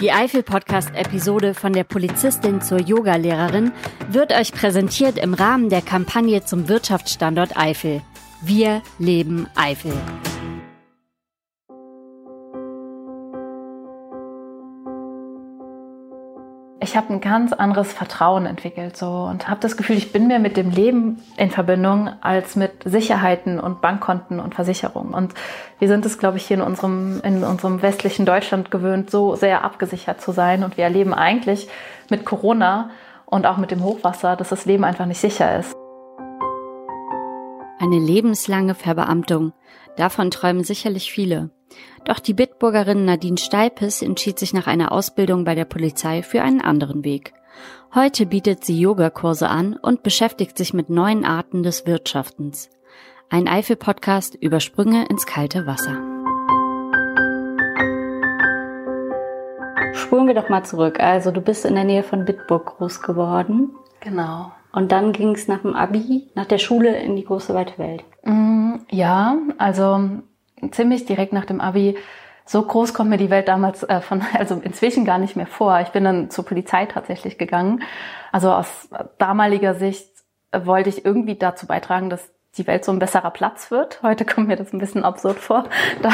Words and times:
Die 0.00 0.12
Eifel-Podcast-Episode 0.12 1.54
von 1.54 1.72
der 1.72 1.84
Polizistin 1.84 2.60
zur 2.60 2.78
Yogalehrerin 2.78 3.72
wird 4.10 4.30
euch 4.32 4.52
präsentiert 4.52 5.16
im 5.16 5.32
Rahmen 5.32 5.70
der 5.70 5.80
Kampagne 5.80 6.44
zum 6.44 6.68
Wirtschaftsstandort 6.68 7.56
Eifel. 7.56 8.02
Wir 8.42 8.82
leben 8.98 9.46
Eifel. 9.54 9.94
Ich 16.96 17.02
habe 17.02 17.12
ein 17.12 17.20
ganz 17.20 17.52
anderes 17.52 17.92
Vertrauen 17.92 18.46
entwickelt 18.46 18.96
so 18.96 19.06
und 19.06 19.50
habe 19.50 19.60
das 19.60 19.76
Gefühl, 19.76 19.98
ich 19.98 20.12
bin 20.12 20.28
mehr 20.28 20.38
mit 20.38 20.56
dem 20.56 20.70
Leben 20.70 21.22
in 21.36 21.50
Verbindung 21.50 22.08
als 22.22 22.56
mit 22.56 22.84
Sicherheiten 22.86 23.60
und 23.60 23.82
Bankkonten 23.82 24.40
und 24.40 24.54
Versicherungen. 24.54 25.12
Und 25.12 25.34
wir 25.78 25.88
sind 25.88 26.06
es, 26.06 26.16
glaube 26.16 26.38
ich, 26.38 26.46
hier 26.46 26.56
in 26.56 26.62
unserem 26.62 27.20
in 27.22 27.44
unserem 27.44 27.82
westlichen 27.82 28.24
Deutschland 28.24 28.70
gewöhnt, 28.70 29.10
so 29.10 29.36
sehr 29.36 29.62
abgesichert 29.62 30.22
zu 30.22 30.32
sein. 30.32 30.64
Und 30.64 30.78
wir 30.78 30.84
erleben 30.84 31.12
eigentlich 31.12 31.68
mit 32.08 32.24
Corona 32.24 32.88
und 33.26 33.46
auch 33.46 33.58
mit 33.58 33.70
dem 33.70 33.84
Hochwasser, 33.84 34.34
dass 34.34 34.48
das 34.48 34.64
Leben 34.64 34.84
einfach 34.84 35.04
nicht 35.04 35.20
sicher 35.20 35.58
ist. 35.58 35.74
Eine 37.78 37.98
lebenslange 37.98 38.74
Verbeamtung. 38.74 39.52
Davon 39.98 40.30
träumen 40.30 40.64
sicherlich 40.64 41.12
viele. 41.12 41.50
Doch 42.06 42.20
die 42.20 42.34
Bitburgerin 42.34 43.04
Nadine 43.04 43.36
Steipes 43.36 44.00
entschied 44.00 44.38
sich 44.38 44.54
nach 44.54 44.68
einer 44.68 44.92
Ausbildung 44.92 45.44
bei 45.44 45.56
der 45.56 45.64
Polizei 45.64 46.22
für 46.22 46.40
einen 46.40 46.60
anderen 46.60 47.02
Weg. 47.04 47.34
Heute 47.96 48.26
bietet 48.26 48.64
sie 48.64 48.78
Yogakurse 48.78 49.48
an 49.48 49.76
und 49.76 50.04
beschäftigt 50.04 50.56
sich 50.56 50.72
mit 50.72 50.88
neuen 50.88 51.24
Arten 51.24 51.64
des 51.64 51.84
Wirtschaftens. 51.84 52.70
Ein 53.28 53.48
Eifel-Podcast 53.48 54.36
über 54.36 54.60
Sprünge 54.60 55.06
ins 55.06 55.26
kalte 55.26 55.66
Wasser. 55.66 56.00
Spulen 59.94 60.28
wir 60.28 60.34
doch 60.34 60.48
mal 60.48 60.62
zurück. 60.62 61.00
Also 61.00 61.32
du 61.32 61.40
bist 61.40 61.64
in 61.64 61.74
der 61.74 61.82
Nähe 61.82 62.04
von 62.04 62.24
Bitburg 62.24 62.76
groß 62.76 63.02
geworden. 63.02 63.70
Genau. 63.98 64.52
Und 64.70 64.92
dann 64.92 65.10
ging 65.10 65.34
es 65.34 65.48
nach 65.48 65.62
dem 65.62 65.74
Abi, 65.74 66.28
nach 66.36 66.46
der 66.46 66.58
Schule 66.58 66.96
in 67.00 67.16
die 67.16 67.24
große 67.24 67.52
weite 67.52 67.76
Welt. 67.78 68.04
Mm, 68.22 68.74
ja, 68.90 69.38
also 69.58 70.20
ziemlich 70.70 71.04
direkt 71.04 71.32
nach 71.32 71.44
dem 71.44 71.60
Abi. 71.60 71.96
So 72.44 72.62
groß 72.62 72.94
kommt 72.94 73.10
mir 73.10 73.18
die 73.18 73.30
Welt 73.30 73.48
damals 73.48 73.82
äh, 73.82 74.00
von, 74.00 74.22
also 74.38 74.60
inzwischen 74.62 75.04
gar 75.04 75.18
nicht 75.18 75.36
mehr 75.36 75.46
vor. 75.46 75.80
Ich 75.80 75.88
bin 75.88 76.04
dann 76.04 76.30
zur 76.30 76.44
Polizei 76.44 76.86
tatsächlich 76.86 77.38
gegangen. 77.38 77.82
Also 78.32 78.52
aus 78.52 78.88
damaliger 79.18 79.74
Sicht 79.74 80.08
wollte 80.52 80.88
ich 80.88 81.04
irgendwie 81.04 81.34
dazu 81.34 81.66
beitragen, 81.66 82.08
dass 82.08 82.30
die 82.56 82.66
Welt 82.66 82.84
so 82.84 82.92
ein 82.92 82.98
besserer 82.98 83.30
Platz 83.30 83.70
wird. 83.70 84.02
Heute 84.02 84.24
kommt 84.24 84.48
mir 84.48 84.56
das 84.56 84.72
ein 84.72 84.78
bisschen 84.78 85.04
absurd 85.04 85.38
vor, 85.38 85.64
da, 86.02 86.10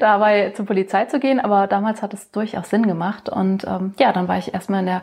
dabei 0.00 0.50
zur 0.50 0.66
Polizei 0.66 1.04
zu 1.04 1.20
gehen, 1.20 1.40
aber 1.40 1.66
damals 1.66 2.02
hat 2.02 2.14
es 2.14 2.30
durchaus 2.30 2.70
Sinn 2.70 2.86
gemacht. 2.86 3.28
Und 3.28 3.64
ähm, 3.64 3.94
ja, 3.98 4.12
dann 4.12 4.28
war 4.28 4.38
ich 4.38 4.54
erstmal 4.54 4.80
in 4.80 4.86
der 4.86 5.02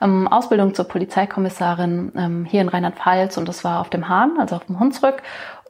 ähm, 0.00 0.28
Ausbildung 0.28 0.74
zur 0.74 0.86
Polizeikommissarin 0.86 2.12
ähm, 2.16 2.44
hier 2.44 2.60
in 2.60 2.68
Rheinland-Pfalz 2.68 3.38
und 3.38 3.48
das 3.48 3.64
war 3.64 3.80
auf 3.80 3.88
dem 3.88 4.08
Hahn, 4.08 4.38
also 4.38 4.56
auf 4.56 4.66
dem 4.66 4.78
Hunsrück. 4.78 5.22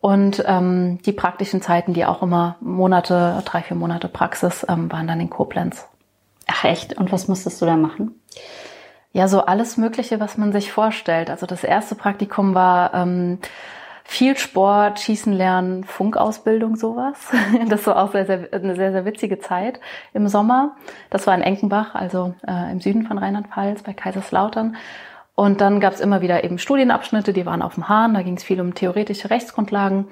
Und 0.07 0.45
ähm, 0.47 0.99
die 1.03 1.11
praktischen 1.11 1.61
Zeiten, 1.63 1.93
die 1.93 2.05
auch 2.05 2.23
immer 2.23 2.55
Monate, 2.61 3.43
drei, 3.45 3.61
vier 3.63 3.77
Monate 3.77 4.07
Praxis, 4.07 4.65
ähm, 4.69 4.93
waren 4.93 5.09
dann 5.09 5.19
in 5.19 5.31
Koblenz. 5.31 5.89
Ach 6.47 6.63
echt? 6.63 6.97
Und 6.97 7.11
was 7.11 7.27
musstest 7.27 7.61
du 7.61 7.67
da 7.67 7.77
machen? 7.77 8.15
Ja, 9.13 9.27
so 9.27 9.41
alles 9.41 9.77
Mögliche, 9.77 10.21
was 10.21 10.39
man 10.39 10.53
sich 10.53 10.71
vorstellt. 10.71 11.29
Also 11.29 11.45
das 11.47 11.65
erste 11.65 11.97
Praktikum 11.97 12.55
war 12.55 12.95
ähm, 12.95 13.41
viel 14.05 14.37
Sport, 14.37 15.01
Schießen 15.01 15.33
lernen, 15.33 15.83
Funkausbildung, 15.83 16.77
sowas. 16.77 17.17
Das 17.69 17.85
war 17.89 18.01
auch 18.01 18.13
sehr, 18.13 18.27
sehr, 18.27 18.49
eine 18.53 18.77
sehr, 18.77 18.93
sehr 18.93 19.07
witzige 19.07 19.41
Zeit 19.41 19.81
im 20.15 20.29
Sommer. 20.29 20.77
Das 21.11 21.27
war 21.27 21.35
in 21.35 21.43
Enkenbach, 21.43 21.97
also 21.97 22.33
äh, 22.47 22.71
im 22.71 22.81
Süden 22.81 23.09
von 23.09 23.19
Rheinland-Pfalz 23.19 23.83
bei 23.83 23.93
Kaiserslautern. 23.93 24.77
Und 25.37 25.61
dann 25.61 25.81
gab 25.81 25.93
es 25.93 26.01
immer 26.01 26.23
wieder 26.23 26.43
eben 26.45 26.59
Studienabschnitte, 26.59 27.35
die 27.35 27.45
waren 27.45 27.61
auf 27.61 27.75
dem 27.75 27.91
Hahn, 27.91 28.15
da 28.15 28.23
ging 28.23 28.39
es 28.39 28.43
viel 28.43 28.59
um 28.59 28.75
theoretische 28.75 29.29
Rechtsgrundlagen. 29.29 30.09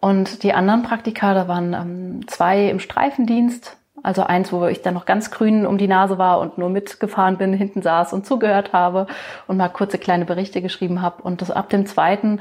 Und 0.00 0.44
die 0.44 0.54
anderen 0.54 0.84
Praktika, 0.84 1.34
da 1.34 1.48
waren 1.48 1.74
ähm, 1.74 2.28
zwei 2.28 2.68
im 2.68 2.78
Streifendienst, 2.78 3.76
also 4.04 4.22
eins, 4.22 4.52
wo 4.52 4.64
ich 4.66 4.80
dann 4.80 4.94
noch 4.94 5.04
ganz 5.04 5.32
grün 5.32 5.66
um 5.66 5.78
die 5.78 5.88
Nase 5.88 6.16
war 6.16 6.38
und 6.38 6.58
nur 6.58 6.70
mitgefahren 6.70 7.38
bin, 7.38 7.52
hinten 7.52 7.82
saß 7.82 8.12
und 8.12 8.24
zugehört 8.24 8.72
habe 8.72 9.08
und 9.48 9.56
mal 9.56 9.68
kurze 9.68 9.98
kleine 9.98 10.24
Berichte 10.24 10.62
geschrieben 10.62 11.02
habe. 11.02 11.24
Und 11.24 11.42
das 11.42 11.50
ab 11.50 11.68
dem 11.70 11.84
zweiten 11.84 12.40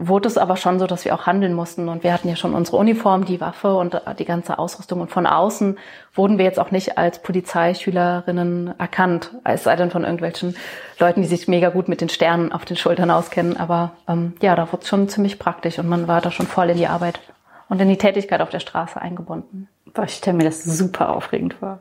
wurde 0.00 0.26
es 0.26 0.38
aber 0.38 0.56
schon 0.56 0.78
so, 0.78 0.86
dass 0.86 1.04
wir 1.04 1.14
auch 1.14 1.26
handeln 1.26 1.52
mussten. 1.52 1.88
Und 1.88 2.02
wir 2.02 2.12
hatten 2.12 2.28
ja 2.28 2.34
schon 2.34 2.54
unsere 2.54 2.78
Uniform, 2.78 3.26
die 3.26 3.40
Waffe 3.40 3.74
und 3.74 4.00
die 4.18 4.24
ganze 4.24 4.58
Ausrüstung. 4.58 5.00
Und 5.00 5.10
von 5.10 5.26
außen 5.26 5.78
wurden 6.14 6.38
wir 6.38 6.44
jetzt 6.46 6.58
auch 6.58 6.70
nicht 6.70 6.98
als 6.98 7.22
Polizeischülerinnen 7.22 8.74
erkannt, 8.78 9.32
es 9.44 9.64
sei 9.64 9.76
denn 9.76 9.90
von 9.90 10.04
irgendwelchen 10.04 10.56
Leuten, 10.98 11.22
die 11.22 11.28
sich 11.28 11.46
mega 11.46 11.68
gut 11.68 11.88
mit 11.88 12.00
den 12.00 12.08
Sternen 12.08 12.50
auf 12.50 12.64
den 12.64 12.76
Schultern 12.76 13.10
auskennen. 13.10 13.56
Aber 13.56 13.92
ähm, 14.08 14.34
ja, 14.40 14.56
da 14.56 14.72
wurde 14.72 14.82
es 14.82 14.88
schon 14.88 15.08
ziemlich 15.08 15.38
praktisch 15.38 15.78
und 15.78 15.88
man 15.88 16.08
war 16.08 16.20
da 16.20 16.30
schon 16.30 16.46
voll 16.46 16.70
in 16.70 16.78
die 16.78 16.86
Arbeit 16.86 17.20
und 17.68 17.80
in 17.80 17.88
die 17.88 17.98
Tätigkeit 17.98 18.40
auf 18.40 18.50
der 18.50 18.60
Straße 18.60 19.00
eingebunden. 19.00 19.68
Ich 20.04 20.14
stelle 20.14 20.36
mir 20.36 20.44
das 20.44 20.64
super 20.64 21.10
aufregend 21.10 21.54
vor. 21.54 21.80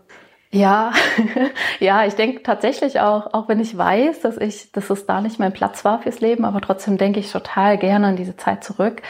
Ja, 0.51 0.93
ja, 1.79 2.05
ich 2.05 2.15
denke 2.15 2.41
tatsächlich 2.41 2.99
auch, 2.99 3.33
auch 3.33 3.47
wenn 3.47 3.59
ich 3.59 3.77
weiß, 3.77 4.21
dass 4.21 4.37
ich, 4.37 4.71
dass 4.71 4.89
es 4.89 5.05
da 5.05 5.21
nicht 5.21 5.37
mein 5.39 5.53
Platz 5.53 5.85
war 5.85 6.01
fürs 6.01 6.21
Leben, 6.21 6.43
aber 6.43 6.59
trotzdem 6.59 6.97
denke 6.97 7.19
ich 7.19 7.31
total 7.31 7.77
gerne 7.77 8.07
an 8.07 8.15
diese 8.15 8.35
Zeit 8.35 8.63
zurück. 8.63 9.03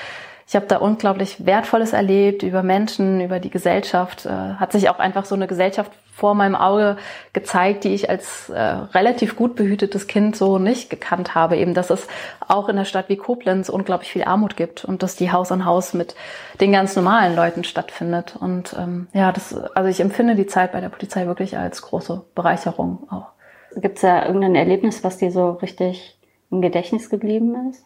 Ich 0.49 0.55
habe 0.55 0.65
da 0.65 0.77
unglaublich 0.77 1.45
Wertvolles 1.45 1.93
erlebt 1.93 2.41
über 2.41 2.63
Menschen, 2.63 3.21
über 3.21 3.39
die 3.39 3.51
Gesellschaft. 3.51 4.25
Äh, 4.25 4.29
hat 4.29 4.71
sich 4.71 4.89
auch 4.89 4.97
einfach 4.97 5.25
so 5.25 5.35
eine 5.35 5.45
Gesellschaft 5.45 5.91
vor 6.11 6.33
meinem 6.33 6.55
Auge 6.55 6.97
gezeigt, 7.33 7.83
die 7.83 7.93
ich 7.93 8.09
als 8.09 8.49
äh, 8.49 8.59
relativ 8.59 9.35
gut 9.35 9.55
behütetes 9.55 10.07
Kind 10.07 10.35
so 10.35 10.57
nicht 10.57 10.89
gekannt 10.89 11.35
habe. 11.35 11.55
Eben, 11.57 11.75
dass 11.75 11.91
es 11.91 12.07
auch 12.47 12.67
in 12.67 12.77
der 12.77 12.85
Stadt 12.85 13.09
wie 13.09 13.15
Koblenz 13.15 13.69
unglaublich 13.69 14.11
viel 14.11 14.23
Armut 14.23 14.57
gibt 14.57 14.85
und 14.85 15.03
dass 15.03 15.15
die 15.15 15.31
Haus 15.31 15.51
an 15.51 15.65
Haus 15.65 15.93
mit 15.93 16.15
den 16.59 16.71
ganz 16.71 16.95
normalen 16.95 17.35
Leuten 17.35 17.63
stattfindet. 17.63 18.35
Und 18.35 18.75
ähm, 18.75 19.07
ja, 19.13 19.31
das, 19.31 19.55
also 19.75 19.87
ich 19.87 19.99
empfinde 19.99 20.33
die 20.33 20.47
Zeit 20.47 20.71
bei 20.71 20.81
der 20.81 20.89
Polizei 20.89 21.27
wirklich 21.27 21.59
als 21.59 21.83
große 21.83 22.23
Bereicherung 22.33 23.07
auch. 23.11 23.27
Gibt 23.75 23.97
es 23.97 24.01
da 24.01 24.25
irgendein 24.25 24.55
Erlebnis, 24.55 25.03
was 25.03 25.17
dir 25.17 25.31
so 25.31 25.51
richtig 25.51 26.17
im 26.49 26.63
Gedächtnis 26.63 27.11
geblieben 27.11 27.69
ist? 27.69 27.85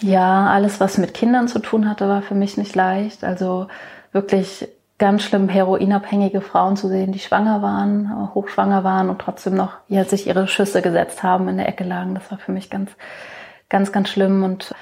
Ja, 0.00 0.46
alles, 0.46 0.80
was 0.80 0.98
mit 0.98 1.14
Kindern 1.14 1.48
zu 1.48 1.58
tun 1.58 1.88
hatte, 1.88 2.08
war 2.08 2.22
für 2.22 2.34
mich 2.34 2.56
nicht 2.56 2.74
leicht. 2.74 3.24
Also 3.24 3.66
wirklich 4.12 4.68
ganz 4.98 5.22
schlimm 5.22 5.48
heroinabhängige 5.48 6.40
Frauen 6.40 6.76
zu 6.76 6.88
sehen, 6.88 7.12
die 7.12 7.18
schwanger 7.20 7.62
waren, 7.62 8.34
hochschwanger 8.34 8.82
waren 8.84 9.10
und 9.10 9.20
trotzdem 9.20 9.54
noch 9.54 9.74
ja, 9.86 10.04
sich 10.04 10.26
ihre 10.26 10.48
Schüsse 10.48 10.82
gesetzt 10.82 11.22
haben, 11.22 11.48
in 11.48 11.56
der 11.56 11.68
Ecke 11.68 11.84
lagen. 11.84 12.14
Das 12.14 12.30
war 12.30 12.38
für 12.38 12.52
mich 12.52 12.68
ganz, 12.68 12.90
ganz, 13.68 13.92
ganz 13.92 14.08
schlimm. 14.08 14.42
Und 14.42 14.74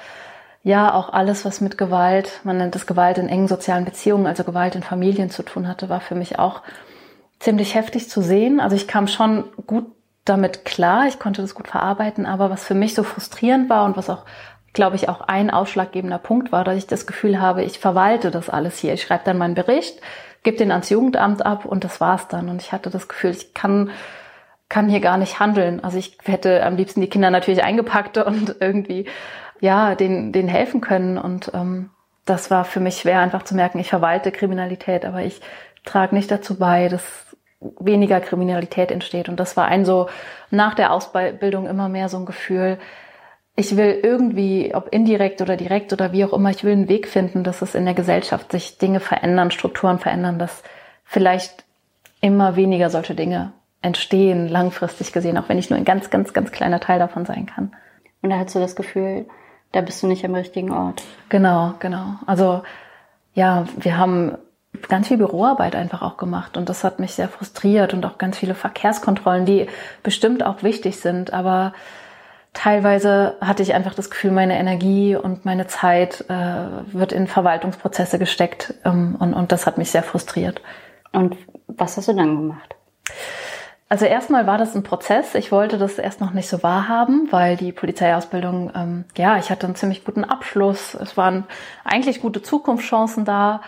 ja, 0.62 0.92
auch 0.92 1.12
alles, 1.12 1.44
was 1.44 1.60
mit 1.60 1.78
Gewalt, 1.78 2.40
man 2.44 2.58
nennt 2.58 2.74
es 2.76 2.86
Gewalt 2.86 3.18
in 3.18 3.28
engen 3.28 3.48
sozialen 3.48 3.84
Beziehungen, 3.84 4.26
also 4.26 4.42
Gewalt 4.42 4.74
in 4.74 4.82
Familien 4.82 5.30
zu 5.30 5.42
tun 5.42 5.68
hatte, 5.68 5.88
war 5.88 6.00
für 6.00 6.14
mich 6.14 6.38
auch 6.38 6.62
ziemlich 7.38 7.74
heftig 7.74 8.08
zu 8.08 8.22
sehen. 8.22 8.58
Also 8.60 8.74
ich 8.74 8.88
kam 8.88 9.06
schon 9.08 9.44
gut 9.66 9.86
damit 10.24 10.64
klar, 10.64 11.06
ich 11.06 11.18
konnte 11.18 11.42
das 11.42 11.54
gut 11.54 11.68
verarbeiten, 11.68 12.26
aber 12.26 12.50
was 12.50 12.64
für 12.64 12.74
mich 12.74 12.94
so 12.94 13.04
frustrierend 13.04 13.70
war 13.70 13.84
und 13.84 13.96
was 13.96 14.10
auch 14.10 14.24
glaube 14.76 14.94
ich, 14.94 15.08
auch 15.08 15.22
ein 15.22 15.50
ausschlaggebender 15.50 16.18
Punkt 16.18 16.52
war, 16.52 16.62
dass 16.62 16.76
ich 16.76 16.86
das 16.86 17.06
Gefühl 17.06 17.40
habe, 17.40 17.64
ich 17.64 17.78
verwalte 17.78 18.30
das 18.30 18.50
alles 18.50 18.78
hier. 18.78 18.92
Ich 18.92 19.02
schreibe 19.02 19.24
dann 19.24 19.38
meinen 19.38 19.54
Bericht, 19.54 20.00
gebe 20.42 20.58
den 20.58 20.70
ans 20.70 20.90
Jugendamt 20.90 21.44
ab 21.44 21.64
und 21.64 21.82
das 21.82 21.98
war's 21.98 22.28
dann. 22.28 22.50
Und 22.50 22.60
ich 22.60 22.72
hatte 22.72 22.90
das 22.90 23.08
Gefühl, 23.08 23.30
ich 23.30 23.54
kann, 23.54 23.90
kann 24.68 24.90
hier 24.90 25.00
gar 25.00 25.16
nicht 25.16 25.40
handeln. 25.40 25.82
Also 25.82 25.96
ich 25.96 26.18
hätte 26.24 26.62
am 26.62 26.76
liebsten 26.76 27.00
die 27.00 27.08
Kinder 27.08 27.30
natürlich 27.30 27.64
eingepackt 27.64 28.18
und 28.18 28.56
irgendwie, 28.60 29.06
ja, 29.60 29.94
denen, 29.94 30.32
denen 30.32 30.48
helfen 30.48 30.82
können. 30.82 31.16
Und 31.16 31.52
ähm, 31.54 31.88
das 32.26 32.50
war 32.50 32.66
für 32.66 32.80
mich 32.80 32.98
schwer, 32.98 33.20
einfach 33.20 33.44
zu 33.44 33.54
merken, 33.54 33.78
ich 33.78 33.88
verwalte 33.88 34.30
Kriminalität, 34.30 35.06
aber 35.06 35.22
ich 35.22 35.40
trage 35.86 36.14
nicht 36.14 36.30
dazu 36.30 36.58
bei, 36.58 36.88
dass 36.88 37.34
weniger 37.80 38.20
Kriminalität 38.20 38.90
entsteht. 38.90 39.30
Und 39.30 39.40
das 39.40 39.56
war 39.56 39.68
ein 39.68 39.86
so 39.86 40.10
nach 40.50 40.74
der 40.74 40.92
Ausbildung 40.92 41.66
immer 41.66 41.88
mehr 41.88 42.10
so 42.10 42.18
ein 42.18 42.26
Gefühl, 42.26 42.78
ich 43.56 43.76
will 43.76 43.98
irgendwie, 44.02 44.74
ob 44.74 44.88
indirekt 44.92 45.40
oder 45.40 45.56
direkt 45.56 45.92
oder 45.92 46.12
wie 46.12 46.24
auch 46.24 46.34
immer, 46.34 46.50
ich 46.50 46.62
will 46.62 46.72
einen 46.72 46.88
Weg 46.88 47.08
finden, 47.08 47.42
dass 47.42 47.62
es 47.62 47.74
in 47.74 47.86
der 47.86 47.94
Gesellschaft 47.94 48.52
sich 48.52 48.76
Dinge 48.76 49.00
verändern, 49.00 49.50
Strukturen 49.50 49.98
verändern, 49.98 50.38
dass 50.38 50.62
vielleicht 51.04 51.64
immer 52.20 52.56
weniger 52.56 52.90
solche 52.90 53.14
Dinge 53.14 53.52
entstehen, 53.80 54.48
langfristig 54.48 55.12
gesehen, 55.12 55.38
auch 55.38 55.48
wenn 55.48 55.58
ich 55.58 55.70
nur 55.70 55.78
ein 55.78 55.84
ganz, 55.84 56.10
ganz, 56.10 56.34
ganz 56.34 56.52
kleiner 56.52 56.80
Teil 56.80 56.98
davon 56.98 57.24
sein 57.24 57.46
kann. 57.46 57.72
Und 58.20 58.30
da 58.30 58.38
hast 58.38 58.54
du 58.54 58.58
das 58.58 58.76
Gefühl, 58.76 59.26
da 59.72 59.80
bist 59.80 60.02
du 60.02 60.06
nicht 60.06 60.24
am 60.24 60.34
richtigen 60.34 60.70
Ort. 60.70 61.02
Genau, 61.30 61.74
genau. 61.78 62.16
Also 62.26 62.62
ja, 63.34 63.66
wir 63.76 63.96
haben 63.96 64.36
ganz 64.88 65.08
viel 65.08 65.16
Büroarbeit 65.16 65.76
einfach 65.76 66.02
auch 66.02 66.18
gemacht 66.18 66.58
und 66.58 66.68
das 66.68 66.84
hat 66.84 66.98
mich 66.98 67.14
sehr 67.14 67.28
frustriert 67.28 67.94
und 67.94 68.04
auch 68.04 68.18
ganz 68.18 68.36
viele 68.36 68.54
Verkehrskontrollen, 68.54 69.46
die 69.46 69.66
bestimmt 70.02 70.44
auch 70.44 70.62
wichtig 70.62 70.98
sind, 70.98 71.32
aber 71.32 71.72
teilweise 72.56 73.36
hatte 73.40 73.62
ich 73.62 73.74
einfach 73.74 73.94
das 73.94 74.10
Gefühl, 74.10 74.30
meine 74.30 74.58
Energie 74.58 75.14
und 75.14 75.44
meine 75.44 75.66
Zeit 75.66 76.24
äh, 76.28 76.92
wird 76.92 77.12
in 77.12 77.26
Verwaltungsprozesse 77.26 78.18
gesteckt 78.18 78.74
ähm, 78.84 79.16
und, 79.18 79.34
und 79.34 79.52
das 79.52 79.66
hat 79.66 79.76
mich 79.76 79.90
sehr 79.90 80.02
frustriert. 80.02 80.62
Und 81.12 81.36
was 81.66 81.96
hast 81.96 82.08
du 82.08 82.14
dann 82.14 82.36
gemacht? 82.36 82.74
Also 83.88 84.06
erstmal 84.06 84.46
war 84.46 84.58
das 84.58 84.74
ein 84.74 84.82
Prozess. 84.82 85.34
Ich 85.34 85.52
wollte 85.52 85.76
das 85.76 85.98
erst 85.98 86.20
noch 86.20 86.32
nicht 86.32 86.48
so 86.48 86.62
wahrhaben, 86.62 87.28
weil 87.30 87.56
die 87.56 87.72
Polizeiausbildung, 87.72 88.72
ähm, 88.74 89.04
ja, 89.16 89.36
ich 89.36 89.50
hatte 89.50 89.66
einen 89.66 89.76
ziemlich 89.76 90.04
guten 90.04 90.24
Abschluss. 90.24 90.94
Es 90.94 91.16
waren 91.16 91.44
eigentlich 91.84 92.20
gute 92.20 92.42
Zukunftschancen 92.42 93.26
da. 93.26 93.60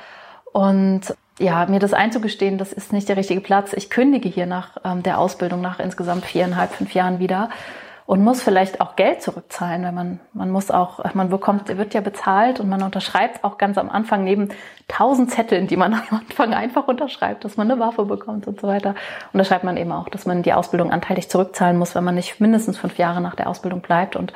Und 0.52 1.14
ja, 1.38 1.66
mir 1.66 1.78
das 1.78 1.92
einzugestehen, 1.92 2.58
das 2.58 2.72
ist 2.72 2.92
nicht 2.92 3.08
der 3.08 3.18
richtige 3.18 3.42
Platz. 3.42 3.74
Ich 3.74 3.90
kündige 3.90 4.28
hier 4.28 4.46
nach 4.46 4.78
ähm, 4.82 5.02
der 5.02 5.18
Ausbildung 5.18 5.60
nach 5.60 5.78
insgesamt 5.78 6.24
viereinhalb, 6.24 6.72
fünf 6.72 6.94
Jahren 6.94 7.18
wieder 7.18 7.50
und 8.08 8.24
muss 8.24 8.40
vielleicht 8.40 8.80
auch 8.80 8.96
Geld 8.96 9.20
zurückzahlen, 9.20 9.84
weil 9.84 9.92
man, 9.92 10.18
man 10.32 10.48
muss 10.48 10.70
auch, 10.70 11.12
man 11.12 11.28
bekommt, 11.28 11.68
wird 11.68 11.92
ja 11.92 12.00
bezahlt 12.00 12.58
und 12.58 12.66
man 12.66 12.82
unterschreibt 12.82 13.44
auch 13.44 13.58
ganz 13.58 13.76
am 13.76 13.90
Anfang 13.90 14.24
neben 14.24 14.48
tausend 14.88 15.30
Zetteln, 15.30 15.66
die 15.66 15.76
man 15.76 15.92
am 16.10 16.20
Anfang 16.20 16.54
einfach 16.54 16.88
unterschreibt, 16.88 17.44
dass 17.44 17.58
man 17.58 17.70
eine 17.70 17.78
Waffe 17.78 18.06
bekommt 18.06 18.46
und 18.46 18.62
so 18.62 18.66
weiter. 18.66 18.94
Und 19.34 19.38
da 19.38 19.44
schreibt 19.44 19.64
man 19.64 19.76
eben 19.76 19.92
auch, 19.92 20.08
dass 20.08 20.24
man 20.24 20.42
die 20.42 20.54
Ausbildung 20.54 20.90
anteilig 20.90 21.28
zurückzahlen 21.28 21.76
muss, 21.76 21.94
wenn 21.94 22.02
man 22.02 22.14
nicht 22.14 22.40
mindestens 22.40 22.78
fünf 22.78 22.96
Jahre 22.96 23.20
nach 23.20 23.34
der 23.34 23.46
Ausbildung 23.46 23.82
bleibt 23.82 24.16
und 24.16 24.32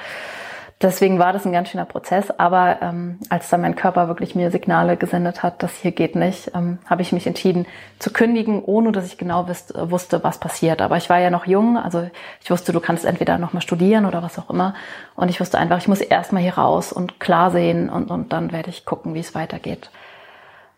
Deswegen 0.82 1.20
war 1.20 1.32
das 1.32 1.46
ein 1.46 1.52
ganz 1.52 1.68
schöner 1.68 1.84
Prozess. 1.84 2.30
Aber 2.38 2.78
ähm, 2.82 3.18
als 3.28 3.48
dann 3.48 3.60
mein 3.60 3.76
Körper 3.76 4.08
wirklich 4.08 4.34
mir 4.34 4.50
Signale 4.50 4.96
gesendet 4.96 5.44
hat, 5.44 5.62
das 5.62 5.76
hier 5.76 5.92
geht 5.92 6.16
nicht, 6.16 6.50
ähm, 6.56 6.78
habe 6.86 7.02
ich 7.02 7.12
mich 7.12 7.26
entschieden 7.26 7.66
zu 8.00 8.12
kündigen, 8.12 8.62
ohne 8.64 8.90
dass 8.90 9.06
ich 9.06 9.16
genau 9.16 9.46
wisst, 9.46 9.72
wusste, 9.76 10.24
was 10.24 10.38
passiert. 10.38 10.82
Aber 10.82 10.96
ich 10.96 11.08
war 11.08 11.20
ja 11.20 11.30
noch 11.30 11.46
jung, 11.46 11.78
also 11.78 12.10
ich 12.42 12.50
wusste, 12.50 12.72
du 12.72 12.80
kannst 12.80 13.04
entweder 13.04 13.38
nochmal 13.38 13.62
studieren 13.62 14.06
oder 14.06 14.24
was 14.24 14.38
auch 14.40 14.50
immer. 14.50 14.74
Und 15.14 15.28
ich 15.28 15.40
wusste 15.40 15.58
einfach, 15.58 15.78
ich 15.78 15.88
muss 15.88 16.00
erstmal 16.00 16.42
hier 16.42 16.54
raus 16.54 16.92
und 16.92 17.20
klar 17.20 17.52
sehen 17.52 17.88
und, 17.88 18.10
und 18.10 18.32
dann 18.32 18.50
werde 18.50 18.70
ich 18.70 18.84
gucken, 18.84 19.14
wie 19.14 19.20
es 19.20 19.36
weitergeht. 19.36 19.90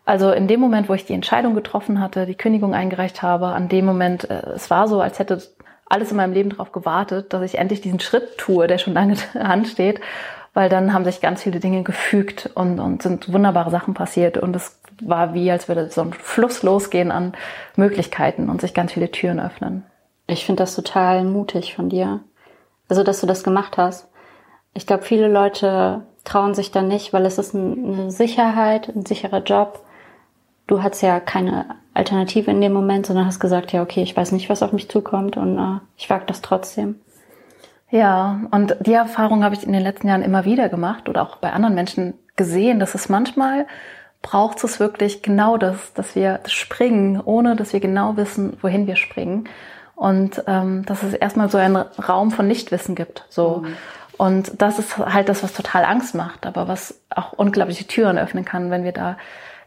Also 0.05 0.31
in 0.31 0.47
dem 0.47 0.59
Moment, 0.59 0.87
wo 0.87 0.93
ich 0.93 1.05
die 1.05 1.13
Entscheidung 1.13 1.55
getroffen 1.55 1.99
hatte, 1.99 2.27
die 2.27 2.35
Kündigung 2.35 2.75
eingereicht 2.75 3.23
habe, 3.23 3.47
an 3.47 3.69
dem 3.69 3.85
Moment, 3.85 4.29
äh, 4.29 4.51
es 4.53 4.69
war 4.69 4.87
so, 4.87 5.01
als 5.01 5.17
hätte 5.17 5.41
alles 5.85 6.11
in 6.11 6.17
meinem 6.17 6.33
Leben 6.33 6.49
darauf 6.49 6.71
gewartet, 6.71 7.33
dass 7.33 7.41
ich 7.43 7.57
endlich 7.57 7.81
diesen 7.81 7.99
Schritt 7.99 8.37
tue, 8.37 8.67
der 8.67 8.77
schon 8.77 8.93
lange 8.93 9.15
ansteht, 9.33 10.01
weil 10.53 10.69
dann 10.69 10.93
haben 10.93 11.05
sich 11.05 11.21
ganz 11.21 11.43
viele 11.43 11.59
Dinge 11.59 11.83
gefügt 11.83 12.49
und, 12.55 12.79
und 12.79 13.03
sind 13.03 13.31
wunderbare 13.31 13.71
Sachen 13.71 13.93
passiert 13.93 14.37
und 14.37 14.55
es 14.55 14.79
war 15.01 15.33
wie, 15.33 15.51
als 15.51 15.67
würde 15.67 15.89
so 15.89 16.01
ein 16.01 16.13
Fluss 16.13 16.63
losgehen 16.63 17.11
an 17.11 17.33
Möglichkeiten 17.75 18.49
und 18.49 18.61
sich 18.61 18.73
ganz 18.73 18.93
viele 18.93 19.11
Türen 19.11 19.39
öffnen. 19.39 19.83
Ich 20.27 20.45
finde 20.45 20.63
das 20.63 20.75
total 20.75 21.23
mutig 21.23 21.75
von 21.75 21.89
dir. 21.89 22.21
Also, 22.87 23.03
dass 23.03 23.21
du 23.21 23.27
das 23.27 23.43
gemacht 23.43 23.77
hast. 23.77 24.07
Ich 24.73 24.87
glaube, 24.87 25.03
viele 25.03 25.27
Leute 25.27 26.03
trauen 26.23 26.53
sich 26.53 26.71
da 26.71 26.81
nicht, 26.81 27.13
weil 27.13 27.25
es 27.25 27.37
ist 27.37 27.55
eine 27.55 28.11
Sicherheit, 28.11 28.89
ein 28.89 29.05
sicherer 29.05 29.43
Job. 29.43 29.79
Du 30.67 30.81
hattest 30.81 31.03
ja 31.03 31.19
keine 31.19 31.75
Alternative 31.95 32.51
in 32.51 32.61
dem 32.61 32.73
Moment, 32.73 33.05
sondern 33.05 33.25
hast 33.25 33.39
gesagt, 33.39 33.71
ja, 33.71 33.81
okay, 33.81 34.03
ich 34.03 34.15
weiß 34.15 34.31
nicht, 34.33 34.49
was 34.49 34.61
auf 34.61 34.73
mich 34.73 34.89
zukommt 34.89 35.37
und 35.37 35.57
äh, 35.57 35.79
ich 35.97 36.09
wage 36.09 36.25
das 36.27 36.41
trotzdem. 36.41 36.99
Ja, 37.89 38.41
und 38.51 38.75
die 38.81 38.93
Erfahrung 38.93 39.43
habe 39.43 39.55
ich 39.55 39.63
in 39.63 39.71
den 39.71 39.81
letzten 39.81 40.07
Jahren 40.07 40.21
immer 40.21 40.45
wieder 40.45 40.69
gemacht 40.69 41.07
oder 41.07 41.21
auch 41.21 41.37
bei 41.37 41.51
anderen 41.53 41.75
Menschen 41.75 42.13
gesehen, 42.35 42.79
dass 42.79 42.95
es 42.95 43.09
manchmal 43.09 43.65
braucht 44.21 44.63
es 44.63 44.79
wirklich 44.79 45.21
genau 45.21 45.55
das, 45.57 45.93
dass 45.93 46.15
wir 46.15 46.39
springen, 46.47 47.21
ohne 47.23 47.55
dass 47.55 47.73
wir 47.73 47.79
genau 47.79 48.17
wissen, 48.17 48.57
wohin 48.61 48.87
wir 48.87 48.95
springen. 48.95 49.47
Und 49.95 50.43
ähm, 50.47 50.83
dass 50.85 51.03
es 51.03 51.13
erstmal 51.13 51.49
so 51.49 51.57
einen 51.57 51.75
Raum 51.77 52.31
von 52.31 52.47
Nichtwissen 52.47 52.95
gibt. 52.95 53.23
So. 53.29 53.63
Mhm. 53.63 53.77
Und 54.17 54.61
das 54.61 54.79
ist 54.79 54.97
halt 54.97 55.29
das, 55.29 55.43
was 55.43 55.53
total 55.53 55.85
Angst 55.85 56.15
macht, 56.15 56.45
aber 56.45 56.67
was 56.67 56.99
auch 57.09 57.33
unglaubliche 57.33 57.85
Türen 57.85 58.17
öffnen 58.17 58.45
kann, 58.45 58.71
wenn 58.71 58.83
wir 58.83 58.93
da 58.93 59.17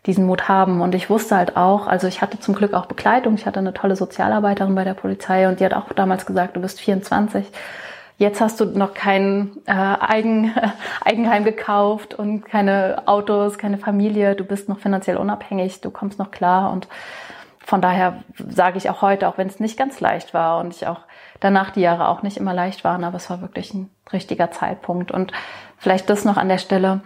diesen 0.07 0.27
Mut 0.27 0.49
haben. 0.49 0.81
Und 0.81 0.95
ich 0.95 1.11
wusste 1.11 1.37
halt 1.37 1.57
auch, 1.57 1.87
also 1.87 2.07
ich 2.07 2.23
hatte 2.23 2.39
zum 2.39 2.55
Glück 2.55 2.75
auch 2.75 2.87
Begleitung. 2.87 3.35
Ich 3.35 3.47
hatte 3.47 3.59
eine 3.59 3.75
tolle 3.75 3.97
Sozialarbeiterin 3.97 4.75
bei 4.75 4.85
der 4.85 4.95
Polizei 4.95 5.49
und 5.49 5.61
die 5.61 5.65
hat 5.65 5.75
auch 5.75 5.93
damals 5.93 6.27
gesagt, 6.27 6.57
du 6.57 6.61
bist 6.61 6.81
24. 6.81 7.47
Jetzt 8.17 8.41
hast 8.41 8.59
du 8.59 8.65
noch 8.65 8.95
kein 8.95 9.53
äh, 9.67 9.73
Eigen, 9.73 10.53
Eigenheim 11.05 11.45
gekauft 11.45 12.15
und 12.15 12.45
keine 12.45 13.03
Autos, 13.07 13.59
keine 13.59 13.79
Familie. 13.79 14.35
Du 14.35 14.45
bist 14.45 14.69
noch 14.69 14.81
finanziell 14.81 15.17
unabhängig. 15.17 15.81
Du 15.81 15.91
kommst 15.91 16.19
noch 16.19 16.31
klar. 16.31 16.73
Und 16.73 16.89
von 17.65 17.81
daher 17.81 18.25
sage 18.49 18.79
ich 18.79 18.91
auch 18.91 19.03
heute, 19.03 19.29
auch 19.29 19.39
wenn 19.39 19.47
es 19.47 19.61
nicht 19.61 19.77
ganz 19.77 20.01
leicht 20.01 20.35
war 20.35 20.59
und 20.59 20.75
ich 20.75 20.87
auch 20.87 21.01
danach 21.39 21.71
die 21.71 21.81
Jahre 21.81 22.09
auch 22.09 22.23
nicht 22.23 22.37
immer 22.37 22.55
leicht 22.55 22.83
waren, 22.83 23.05
aber 23.05 23.17
es 23.19 23.31
war 23.31 23.41
wirklich 23.41 23.73
ein 23.75 23.91
richtiger 24.13 24.51
Zeitpunkt. 24.51 25.13
Und 25.13 25.33
vielleicht 25.77 26.11
das 26.11 26.25
noch 26.25 26.37
an 26.37 26.49
der 26.49 26.59
Stelle 26.59 27.03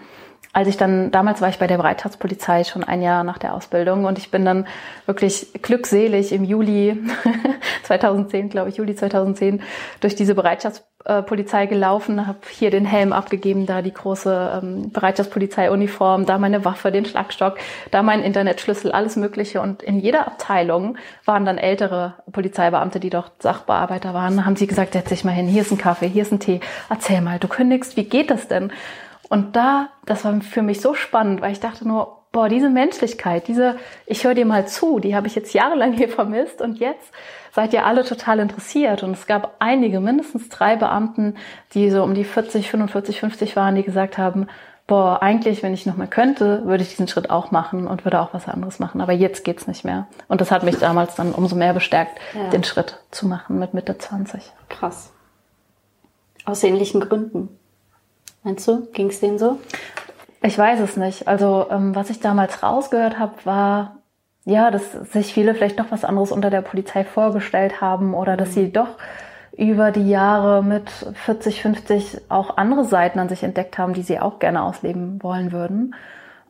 als 0.53 0.69
ich 0.69 0.77
dann, 0.77 1.11
damals 1.11 1.41
war 1.41 1.49
ich 1.49 1.59
bei 1.59 1.67
der 1.67 1.79
Bereitschaftspolizei 1.79 2.65
schon 2.65 2.85
ein 2.85 3.01
Jahr 3.01 3.25
nach 3.25 3.39
der 3.39 3.55
Ausbildung 3.55 4.05
und 4.05 4.19
ich 4.19 4.31
bin 4.31 4.45
dann 4.45 4.67
wirklich 5.07 5.47
glückselig 5.63 6.31
im 6.31 6.45
Juli 6.45 6.99
2010, 7.85 8.51
glaube 8.51 8.69
ich, 8.69 8.77
Juli 8.77 8.95
2010, 8.95 9.63
durch 10.01 10.15
diese 10.15 10.35
Bereitschaftspolizei 10.35 11.65
gelaufen, 11.65 12.27
habe 12.27 12.41
hier 12.51 12.71
den 12.71 12.85
Helm 12.85 13.15
abgegeben, 13.15 13.65
da 13.65 13.81
die 13.81 13.95
große 13.95 14.61
ähm, 14.63 14.93
Bereitschaftspolizei-Uniform, 14.93 16.27
da 16.27 16.37
meine 16.37 16.67
Waffe, 16.67 16.93
den 16.93 17.07
Schlagstock, 17.07 17.57
da 17.91 18.03
mein 18.03 18.23
Internetschlüssel, 18.23 18.93
alles 18.93 19.17
Mögliche. 19.17 19.63
Und 19.63 19.83
in 19.83 20.01
jeder 20.01 20.27
Abteilung 20.27 20.99
waren 21.25 21.47
dann 21.47 21.57
ältere 21.57 22.17
Polizeibeamte, 22.31 23.01
die 23.01 23.11
doch 23.11 23.31
Sachbearbeiter 23.39 24.13
waren, 24.13 24.45
haben 24.45 24.57
sie 24.57 24.67
gesagt, 24.67 24.93
setz 24.93 25.09
dich 25.09 25.25
mal 25.25 25.31
hin, 25.31 25.47
hier 25.47 25.63
ist 25.63 25.73
ein 25.73 25.79
Kaffee, 25.79 26.09
hier 26.09 26.23
ist 26.23 26.33
ein 26.33 26.41
Tee, 26.41 26.61
erzähl 26.91 27.23
mal, 27.23 27.39
du 27.39 27.49
kündigst, 27.49 27.97
wie 27.97 28.05
geht 28.05 28.31
das 28.31 28.49
denn? 28.49 28.71
Und 29.33 29.57
da, 29.57 29.89
das 30.05 30.27
war 30.27 30.39
für 30.43 30.61
mich 30.61 30.83
so 30.83 30.93
spannend, 30.93 31.41
weil 31.41 31.53
ich 31.53 31.61
dachte 31.61 31.89
nur, 31.89 32.19
boah, 32.33 32.51
diese 32.51 32.69
Menschlichkeit, 32.69 33.49
diese, 33.49 33.77
ich 34.05 34.25
höre 34.25 34.35
dir 34.35 34.45
mal 34.45 34.69
zu, 34.69 34.99
die 34.99 35.17
habe 35.17 35.27
ich 35.27 35.35
jetzt 35.35 35.55
jahrelang 35.55 35.95
hier 35.95 36.11
vermisst 36.11 36.61
und 36.61 36.79
jetzt 36.79 37.11
seid 37.51 37.73
ihr 37.73 37.87
alle 37.87 38.05
total 38.05 38.41
interessiert. 38.41 39.03
Und 39.03 39.13
es 39.13 39.27
gab 39.27 39.57
einige, 39.59 40.01
mindestens 40.01 40.51
drei 40.51 40.77
Beamten, 40.77 41.37
die 41.73 41.89
so 41.89 42.03
um 42.03 42.13
die 42.13 42.25
40, 42.25 42.69
45, 42.69 43.21
50 43.21 43.57
waren, 43.57 43.75
die 43.75 43.85
gesagt 43.85 44.19
haben, 44.19 44.49
boah, 44.87 45.23
eigentlich, 45.23 45.63
wenn 45.63 45.73
ich 45.73 45.87
noch 45.87 45.97
mal 45.97 46.09
könnte, 46.09 46.67
würde 46.67 46.83
ich 46.83 46.91
diesen 46.91 47.09
Schritt 47.09 47.31
auch 47.31 47.51
machen 47.51 47.87
und 47.87 48.05
würde 48.05 48.21
auch 48.21 48.35
was 48.35 48.49
anderes 48.49 48.81
machen. 48.81 49.01
Aber 49.01 49.15
jetzt 49.15 49.47
geht's 49.47 49.67
nicht 49.67 49.83
mehr. 49.83 50.09
Und 50.29 50.43
das 50.43 50.51
hat 50.51 50.63
mich 50.63 50.77
damals 50.77 51.15
dann 51.15 51.33
umso 51.33 51.57
mehr 51.57 51.73
bestärkt, 51.73 52.19
ja. 52.35 52.51
den 52.51 52.65
Schritt 52.65 52.99
zu 53.11 53.27
machen 53.27 53.59
mit 53.59 53.73
Mitte 53.73 53.97
20. 53.97 54.53
Krass. 54.69 55.11
Aus 56.45 56.63
ähnlichen 56.63 57.01
Gründen. 57.01 57.59
Meinst 58.43 58.67
du, 58.67 58.87
ging 58.93 59.09
es 59.09 59.21
denen 59.21 59.39
so? 59.39 59.59
Ich 60.43 60.59
weiß 60.59 60.81
es 60.81 60.97
nicht. 60.97 61.29
Also 61.29 61.67
ähm, 61.71 61.95
was 61.95 62.11
ich 62.11 62.21
damals 62.21 62.63
rausgehört 62.63 63.19
habe, 63.19 63.35
war 63.45 63.99
ja, 64.45 64.71
dass 64.71 64.93
sich 65.13 65.33
viele 65.33 65.55
vielleicht 65.55 65.79
noch 65.79 65.93
was 65.93 66.05
anderes 66.05 66.33
unter 66.33 66.51
der 66.51 66.63
Polizei 66.63 67.05
vorgestellt 67.05 67.81
haben 67.81 68.15
oder 68.15 68.37
dass 68.37 68.55
sie 68.55 68.73
doch 68.73 68.99
über 69.57 69.93
die 69.93 70.09
Jahre 70.09 70.65
mit 70.65 70.91
40, 70.91 71.63
50 71.63 72.21
auch 72.29 72.57
andere 72.57 72.85
Seiten 72.85 73.19
an 73.19 73.29
sich 73.29 73.45
entdeckt 73.45 73.79
haben, 73.79 73.93
die 73.93 74.03
sie 74.03 74.19
auch 74.19 74.39
gerne 74.39 74.63
ausleben 74.63 75.23
wollen 75.23 75.53
würden. 75.53 75.95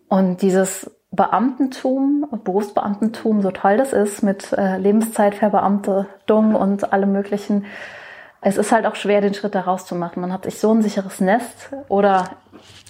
Und 0.09 0.41
dieses 0.41 0.91
Beamtentum 1.11 2.27
und 2.31 2.45
Berufsbeamtentum, 2.45 3.43
so 3.43 3.51
toll 3.51 3.77
das 3.77 3.93
ist, 3.93 4.23
mit 4.23 4.53
äh, 4.53 4.79
Lebenszeitverbeamtetung 4.79 6.55
und 6.55 6.93
allem 6.93 7.13
möglichen, 7.13 7.67
es 8.45 8.57
ist 8.57 8.73
halt 8.73 8.87
auch 8.87 8.97
schwer, 8.97 9.21
den 9.21 9.35
Schritt 9.35 9.55
da 9.55 9.61
rauszumachen. 9.61 10.21
Man 10.21 10.33
hat 10.33 10.45
sich 10.45 10.59
so 10.59 10.75
ein 10.75 10.83
sicheres 10.83 11.21
Nest 11.21 11.71
oder 11.89 12.31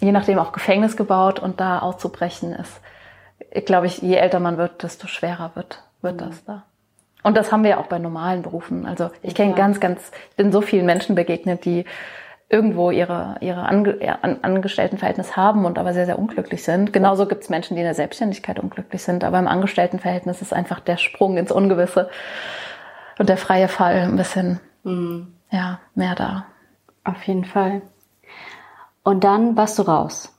je 0.00 0.10
nachdem 0.10 0.38
auch 0.38 0.52
Gefängnis 0.52 0.96
gebaut 0.96 1.38
und 1.40 1.60
da 1.60 1.80
auszubrechen 1.80 2.54
ist, 2.54 2.80
ich 3.50 3.66
glaube 3.66 3.86
ich, 3.86 3.98
je 3.98 4.16
älter 4.16 4.40
man 4.40 4.56
wird, 4.56 4.82
desto 4.82 5.06
schwerer 5.06 5.52
wird, 5.54 5.82
wird 6.00 6.14
mhm. 6.14 6.26
das 6.26 6.44
da. 6.44 6.64
Und 7.22 7.36
das 7.36 7.52
haben 7.52 7.62
wir 7.62 7.72
ja 7.72 7.78
auch 7.78 7.86
bei 7.86 7.98
normalen 7.98 8.42
Berufen. 8.42 8.86
Also 8.86 9.10
ich 9.22 9.34
kenne 9.34 9.52
ganz, 9.52 9.78
ganz, 9.78 10.10
ich 10.30 10.36
bin 10.36 10.50
so 10.52 10.62
vielen 10.62 10.86
Menschen 10.86 11.14
begegnet, 11.14 11.66
die 11.66 11.84
irgendwo 12.48 12.90
ihre, 12.90 13.36
ihre 13.40 13.62
Ange 13.62 13.98
Angestelltenverhältnis 14.42 15.36
haben 15.36 15.66
und 15.66 15.78
aber 15.78 15.92
sehr, 15.92 16.06
sehr 16.06 16.18
unglücklich 16.18 16.64
sind. 16.64 16.92
Genauso 16.94 17.26
gibt 17.26 17.42
es 17.42 17.50
Menschen, 17.50 17.76
die 17.76 17.82
in 17.82 17.86
der 17.86 17.94
Selbstständigkeit 17.94 18.58
unglücklich 18.58 19.02
sind, 19.02 19.22
aber 19.22 19.38
im 19.38 19.48
Angestelltenverhältnis 19.48 20.42
ist 20.42 20.52
einfach 20.52 20.80
der 20.80 20.96
Sprung 20.96 21.36
ins 21.36 21.52
Ungewisse 21.52 22.10
und 23.18 23.28
der 23.28 23.36
freie 23.36 23.68
Fall 23.68 23.96
ein 23.96 24.16
bisschen 24.16 24.58
mhm 24.82 25.34
ja, 25.52 25.78
mehr 25.94 26.16
da. 26.16 26.46
Auf 27.04 27.22
jeden 27.24 27.44
Fall. 27.44 27.82
Und 29.04 29.22
dann 29.22 29.56
warst 29.56 29.78
du 29.78 29.82
raus. 29.82 30.36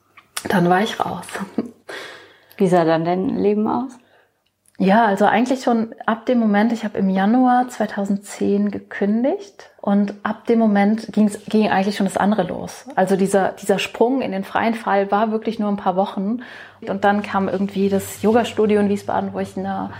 Dann 0.48 0.68
war 0.68 0.82
ich 0.82 1.00
raus. 1.00 1.26
Wie 2.56 2.68
sah 2.68 2.84
dann 2.84 3.04
dein 3.04 3.28
Leben 3.30 3.66
aus? 3.66 3.98
Ja, 4.78 5.06
also 5.06 5.24
eigentlich 5.24 5.62
schon 5.62 5.94
ab 6.04 6.26
dem 6.26 6.38
Moment, 6.40 6.72
ich 6.72 6.84
habe 6.84 6.98
im 6.98 7.08
Januar 7.08 7.68
2010 7.68 8.70
gekündigt 8.70 9.70
Und 9.84 10.14
ab 10.22 10.46
dem 10.46 10.58
Moment 10.60 11.12
ging's, 11.12 11.38
ging 11.44 11.68
eigentlich 11.68 11.94
schon 11.94 12.06
das 12.06 12.16
andere 12.16 12.44
los. 12.44 12.86
Also 12.94 13.16
dieser, 13.16 13.52
dieser 13.52 13.78
Sprung 13.78 14.22
in 14.22 14.32
den 14.32 14.42
freien 14.42 14.72
Fall 14.72 15.10
war 15.10 15.30
wirklich 15.30 15.58
nur 15.58 15.68
ein 15.68 15.76
paar 15.76 15.94
Wochen. 15.94 16.38
Und 16.88 17.04
dann 17.04 17.22
kam 17.22 17.50
irgendwie 17.50 17.90
das 17.90 18.22
Yoga-Studio 18.22 18.80
in 18.80 18.88
Wiesbaden, 18.88 19.34
wo 19.34 19.40
ich 19.40 19.58
eine 19.58 19.90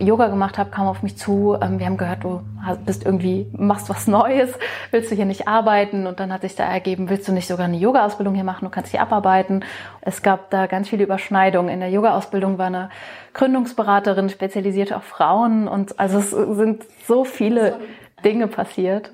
Yoga 0.00 0.28
gemacht 0.28 0.56
habe, 0.56 0.70
kam 0.70 0.86
auf 0.86 1.02
mich 1.02 1.18
zu. 1.18 1.58
Ähm, 1.60 1.78
wir 1.78 1.84
haben 1.84 1.98
gehört, 1.98 2.24
du 2.24 2.40
bist 2.86 3.04
irgendwie, 3.04 3.46
machst 3.52 3.90
was 3.90 4.06
Neues, 4.06 4.50
willst 4.92 5.10
du 5.10 5.14
hier 5.14 5.26
nicht 5.26 5.46
arbeiten? 5.46 6.06
Und 6.06 6.20
dann 6.20 6.32
hat 6.32 6.40
sich 6.40 6.56
da 6.56 6.64
ergeben, 6.64 7.10
willst 7.10 7.28
du 7.28 7.32
nicht 7.32 7.48
sogar 7.48 7.66
eine 7.66 7.76
Yoga-Ausbildung 7.76 8.34
hier 8.34 8.44
machen? 8.44 8.64
Du 8.64 8.70
kannst 8.70 8.92
hier 8.92 9.02
abarbeiten. 9.02 9.62
Es 10.00 10.22
gab 10.22 10.48
da 10.48 10.64
ganz 10.64 10.88
viele 10.88 11.04
Überschneidungen. 11.04 11.68
In 11.70 11.80
der 11.80 11.90
Yoga-Ausbildung 11.90 12.56
war 12.56 12.68
eine 12.68 12.88
Gründungsberaterin, 13.34 14.30
spezialisiert 14.30 14.94
auf 14.94 15.04
Frauen. 15.04 15.68
Und 15.68 16.00
also 16.00 16.18
es 16.18 16.30
sind 16.30 16.86
so 17.06 17.24
viele 17.24 17.76
Dinge 18.24 18.48
passiert. 18.48 19.10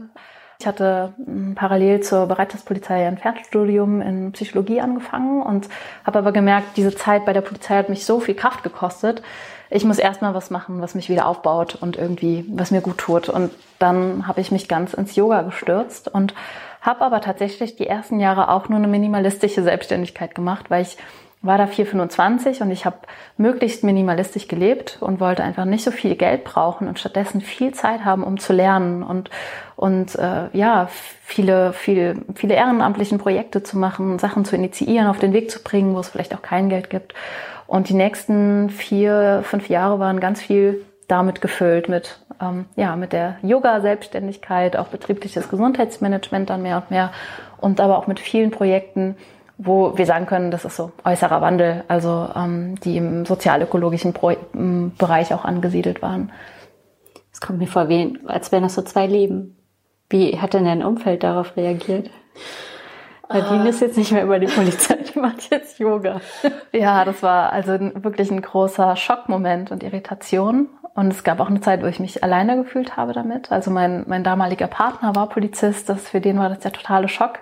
Ich 0.61 0.67
hatte 0.67 1.13
hm, 1.17 1.55
parallel 1.55 2.01
zur 2.01 2.27
Bereitschaftspolizei 2.27 3.07
ein 3.07 3.19
Fernstudium 3.19 4.01
in 4.01 4.33
Psychologie 4.33 4.81
angefangen 4.81 5.43
und 5.43 5.69
habe 6.05 6.19
aber 6.19 6.33
gemerkt, 6.33 6.77
diese 6.77 6.95
Zeit 6.95 7.25
bei 7.25 7.33
der 7.33 7.41
Polizei 7.41 7.77
hat 7.77 7.89
mich 7.89 8.05
so 8.07 8.21
viel 8.21 8.35
Kraft 8.35 8.63
gekostet. 8.63 9.23
Ich 9.71 9.85
muss 9.85 9.99
erstmal 9.99 10.35
was 10.35 10.51
machen, 10.51 10.81
was 10.81 10.95
mich 10.95 11.09
wieder 11.09 11.27
aufbaut 11.27 11.75
und 11.75 11.97
irgendwie, 11.97 12.45
was 12.49 12.71
mir 12.71 12.81
gut 12.81 12.99
tut. 12.99 13.29
Und 13.29 13.51
dann 13.79 14.29
habe 14.29 14.41
ich 14.41 14.53
mich 14.53 14.69
ganz 14.69 14.95
ins 14.95 15.17
Yoga 15.17 15.43
gestürzt 15.43 16.09
und 16.09 16.35
habe 16.81 17.01
aber 17.01 17.21
tatsächlich 17.21 17.77
die 17.77 17.87
ersten 17.87 18.21
Jahre 18.21 18.51
auch 18.51 18.69
nur 18.69 18.79
eine 18.79 18.89
minimalistische 18.89 19.63
Selbstständigkeit 19.63 20.35
gemacht, 20.35 20.67
weil 20.69 20.83
ich 20.83 20.97
war 21.45 21.59
da 21.59 21.65
4,25 21.65 22.63
und 22.63 22.71
ich 22.71 22.87
habe 22.87 22.97
möglichst 23.37 23.85
minimalistisch 23.85 24.49
gelebt 24.49 24.99
und 25.01 25.21
wollte 25.21 25.45
einfach 25.45 25.67
nicht 25.67 25.85
so 25.85 25.91
viel 25.91 26.17
Geld 26.17 26.43
brauchen 26.45 26.89
und 26.89 26.99
stattdessen 26.99 27.41
viel 27.41 27.73
Zeit 27.75 28.05
haben, 28.05 28.25
um 28.25 28.39
zu 28.39 28.53
lernen 28.53 29.03
und, 29.03 29.31
und 29.77 30.17
äh, 30.17 30.49
ja, 30.53 30.89
viele, 31.23 31.73
viele, 31.75 32.17
viele 32.35 32.55
ehrenamtlichen 32.55 33.19
Projekte 33.19 33.63
zu 33.63 33.77
machen, 33.77 34.19
Sachen 34.19 34.45
zu 34.45 34.57
initiieren, 34.57 35.07
auf 35.07 35.19
den 35.19 35.35
Weg 35.35 35.51
zu 35.51 35.63
bringen, 35.63 35.95
wo 35.95 36.01
es 36.01 36.09
vielleicht 36.09 36.35
auch 36.35 36.43
kein 36.43 36.71
Geld 36.71 36.89
gibt. 36.89 37.15
Und 37.67 37.89
die 37.89 37.95
nächsten 37.95 38.71
vier, 38.71 39.43
fünf 39.45 39.69
Jahre 39.69 39.99
waren 39.99 40.21
ganz 40.21 40.41
viel 40.41 40.85
damit 41.09 41.41
gefüllt, 41.41 41.89
mit, 41.89 42.19
ähm, 42.41 42.65
ja, 42.77 42.97
mit 42.97 43.13
der 43.13 43.37
Yoga-Selbstständigkeit, 43.43 44.77
auch 44.77 44.89
betriebliches 44.89 45.49
Gesundheitsmanagement 45.51 46.49
dann 46.49 46.63
mehr 46.63 46.79
und 46.79 46.91
mehr 46.91 47.13
und 47.59 47.81
aber 47.81 47.99
auch 47.99 48.07
mit 48.07 48.21
vielen 48.21 48.51
Projekten, 48.51 49.17
wo 49.57 49.97
wir 49.97 50.07
sagen 50.07 50.27
können, 50.27 50.51
das 50.51 50.65
ist 50.65 50.77
so 50.77 50.93
äußerer 51.05 51.41
Wandel, 51.41 51.85
also 51.89 52.29
ähm, 52.35 52.75
die 52.81 52.97
im 52.97 53.25
sozialökologischen 53.25 54.13
Pro 54.13 54.33
Bereich 54.53 55.33
auch 55.33 55.45
angesiedelt 55.45 56.03
waren. 56.03 56.33
Es 57.33 57.41
kommt 57.41 57.59
mir 57.59 57.67
vor, 57.67 57.89
wie, 57.89 58.19
als 58.27 58.53
wären 58.53 58.63
das 58.63 58.75
so 58.75 58.83
zwei 58.83 59.07
Leben. 59.07 59.57
Wie 60.09 60.41
hat 60.41 60.55
denn 60.55 60.65
dein 60.65 60.85
Umfeld 60.85 61.23
darauf 61.23 61.57
reagiert? 61.57 62.11
Nadine 63.29 63.69
ist 63.71 63.81
jetzt 63.81 63.97
nicht 63.97 64.13
mehr 64.13 64.25
über 64.25 64.39
die 64.39 64.47
Polizei, 64.47 64.97
die 64.97 65.19
macht 65.19 65.51
jetzt 65.51 65.79
Yoga. 65.79 66.21
Ja, 66.73 67.05
das 67.05 67.23
war 67.23 67.53
also 67.53 67.73
wirklich 67.73 68.31
ein 68.31 68.43
großer 68.43 68.97
Schockmoment 68.97 69.73
und 69.73 69.83
Irritation. 69.83 70.69
Und 70.95 71.13
es 71.13 71.25
gab 71.25 71.41
auch 71.41 71.49
eine 71.51 71.61
Zeit, 71.61 71.83
wo 71.83 71.87
ich 71.87 71.99
mich 71.99 72.23
alleine 72.23 72.57
gefühlt 72.57 72.97
habe 72.97 73.13
damit. 73.13 73.51
Also 73.51 73.73
mein, 73.73 74.05
mein 74.07 74.23
damaliger 74.23 74.69
Partner 74.69 75.17
war 75.17 75.29
Polizist, 75.29 75.89
das, 75.89 76.09
für 76.09 76.21
den 76.21 76.39
war 76.39 76.49
das 76.49 76.61
der 76.61 76.73
totale 76.73 77.09
Schock. 77.09 77.41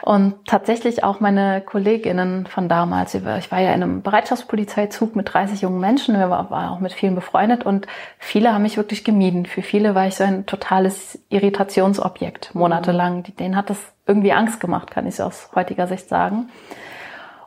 Und 0.00 0.34
tatsächlich 0.46 1.04
auch 1.04 1.20
meine 1.20 1.60
Kolleginnen 1.60 2.46
von 2.46 2.70
damals. 2.70 3.14
Ich 3.14 3.22
war 3.50 3.60
ja 3.60 3.74
in 3.74 3.82
einem 3.82 4.00
Bereitschaftspolizeizug 4.00 5.14
mit 5.14 5.34
30 5.34 5.60
jungen 5.60 5.78
Menschen, 5.78 6.18
wir 6.18 6.30
waren 6.30 6.68
auch 6.70 6.80
mit 6.80 6.92
vielen 6.92 7.14
befreundet 7.14 7.66
und 7.66 7.86
viele 8.18 8.54
haben 8.54 8.62
mich 8.62 8.78
wirklich 8.78 9.04
gemieden. 9.04 9.44
Für 9.44 9.60
viele 9.62 9.94
war 9.94 10.06
ich 10.06 10.14
so 10.14 10.24
ein 10.24 10.46
totales 10.46 11.18
Irritationsobjekt 11.28 12.54
monatelang. 12.54 13.24
Denen 13.38 13.56
hat 13.56 13.68
das 13.68 13.78
irgendwie 14.06 14.32
Angst 14.32 14.58
gemacht, 14.58 14.90
kann 14.90 15.06
ich 15.06 15.20
aus 15.20 15.50
heutiger 15.54 15.86
Sicht 15.86 16.08
sagen. 16.08 16.48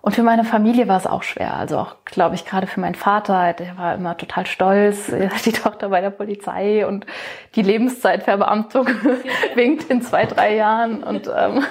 Und 0.02 0.16
für 0.16 0.24
meine 0.24 0.44
Familie 0.44 0.88
war 0.88 0.98
es 0.98 1.08
auch 1.08 1.24
schwer. 1.24 1.56
Also 1.56 1.78
auch, 1.78 1.96
glaube 2.06 2.36
ich, 2.36 2.46
gerade 2.46 2.68
für 2.68 2.80
meinen 2.80 2.96
Vater, 2.96 3.54
der 3.54 3.78
war 3.78 3.96
immer 3.96 4.18
total 4.18 4.46
stolz, 4.46 5.12
die 5.46 5.52
Tochter 5.52 5.90
bei 5.90 6.02
der 6.02 6.10
Polizei 6.10 6.86
und 6.86 7.06
die 7.56 7.62
Lebenszeitverbeamtung 7.62 8.88
winkt 9.56 9.90
in 9.90 10.02
zwei, 10.02 10.26
drei 10.26 10.56
Jahren. 10.56 11.04
Und 11.04 11.30
ähm, 11.36 11.64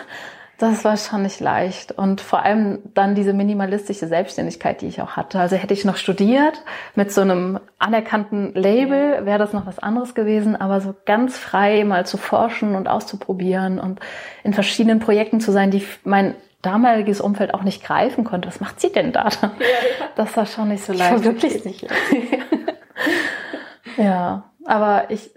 das 0.59 0.85
war 0.85 0.97
schon 0.97 1.23
nicht 1.23 1.41
leicht. 1.41 1.93
Und 1.93 2.21
vor 2.21 2.43
allem 2.43 2.81
dann 2.93 3.15
diese 3.15 3.33
minimalistische 3.33 4.09
Selbstständigkeit, 4.09 4.83
die 4.83 4.89
ich 4.89 5.01
auch 5.01 5.13
hatte. 5.13 5.39
Also 5.39 5.57
hätte 5.57 5.73
ich 5.73 5.85
noch 5.85 5.97
studiert 5.97 6.65
mit 6.97 7.13
so 7.13 7.21
einem 7.21 7.61
anerkannten 7.79 8.53
Label, 8.55 9.25
wäre 9.25 9.39
das 9.39 9.53
noch 9.53 9.67
was 9.67 9.79
anderes 9.79 10.15
gewesen. 10.15 10.55
Aber 10.55 10.81
so 10.81 10.95
ganz 11.07 11.39
frei 11.39 11.85
mal 11.85 12.05
zu 12.05 12.19
forschen 12.19 12.75
und 12.75 12.89
auszuprobieren 12.89 13.79
und 13.79 14.01
in 14.43 14.53
verschiedenen 14.53 14.99
Projekten 14.99 15.41
zu 15.41 15.53
sein, 15.53 15.71
die 15.71 15.87
mein 16.05 16.35
damaliges 16.63 17.21
Umfeld 17.21 17.55
auch 17.55 17.63
nicht 17.63 17.85
greifen 17.85 18.25
konnte. 18.25 18.49
Was 18.49 18.61
macht 18.61 18.81
sie 18.81 18.93
denn 18.93 19.13
da? 19.13 19.29
Das 20.17 20.37
war 20.37 20.47
schon 20.47 20.69
nicht 20.69 20.85
so 20.85 20.93
leicht. 20.93 21.25
Wirklich 21.25 21.65
nicht. 21.65 21.87
ja, 23.97 24.51
aber 24.65 25.11
ich, 25.11 25.31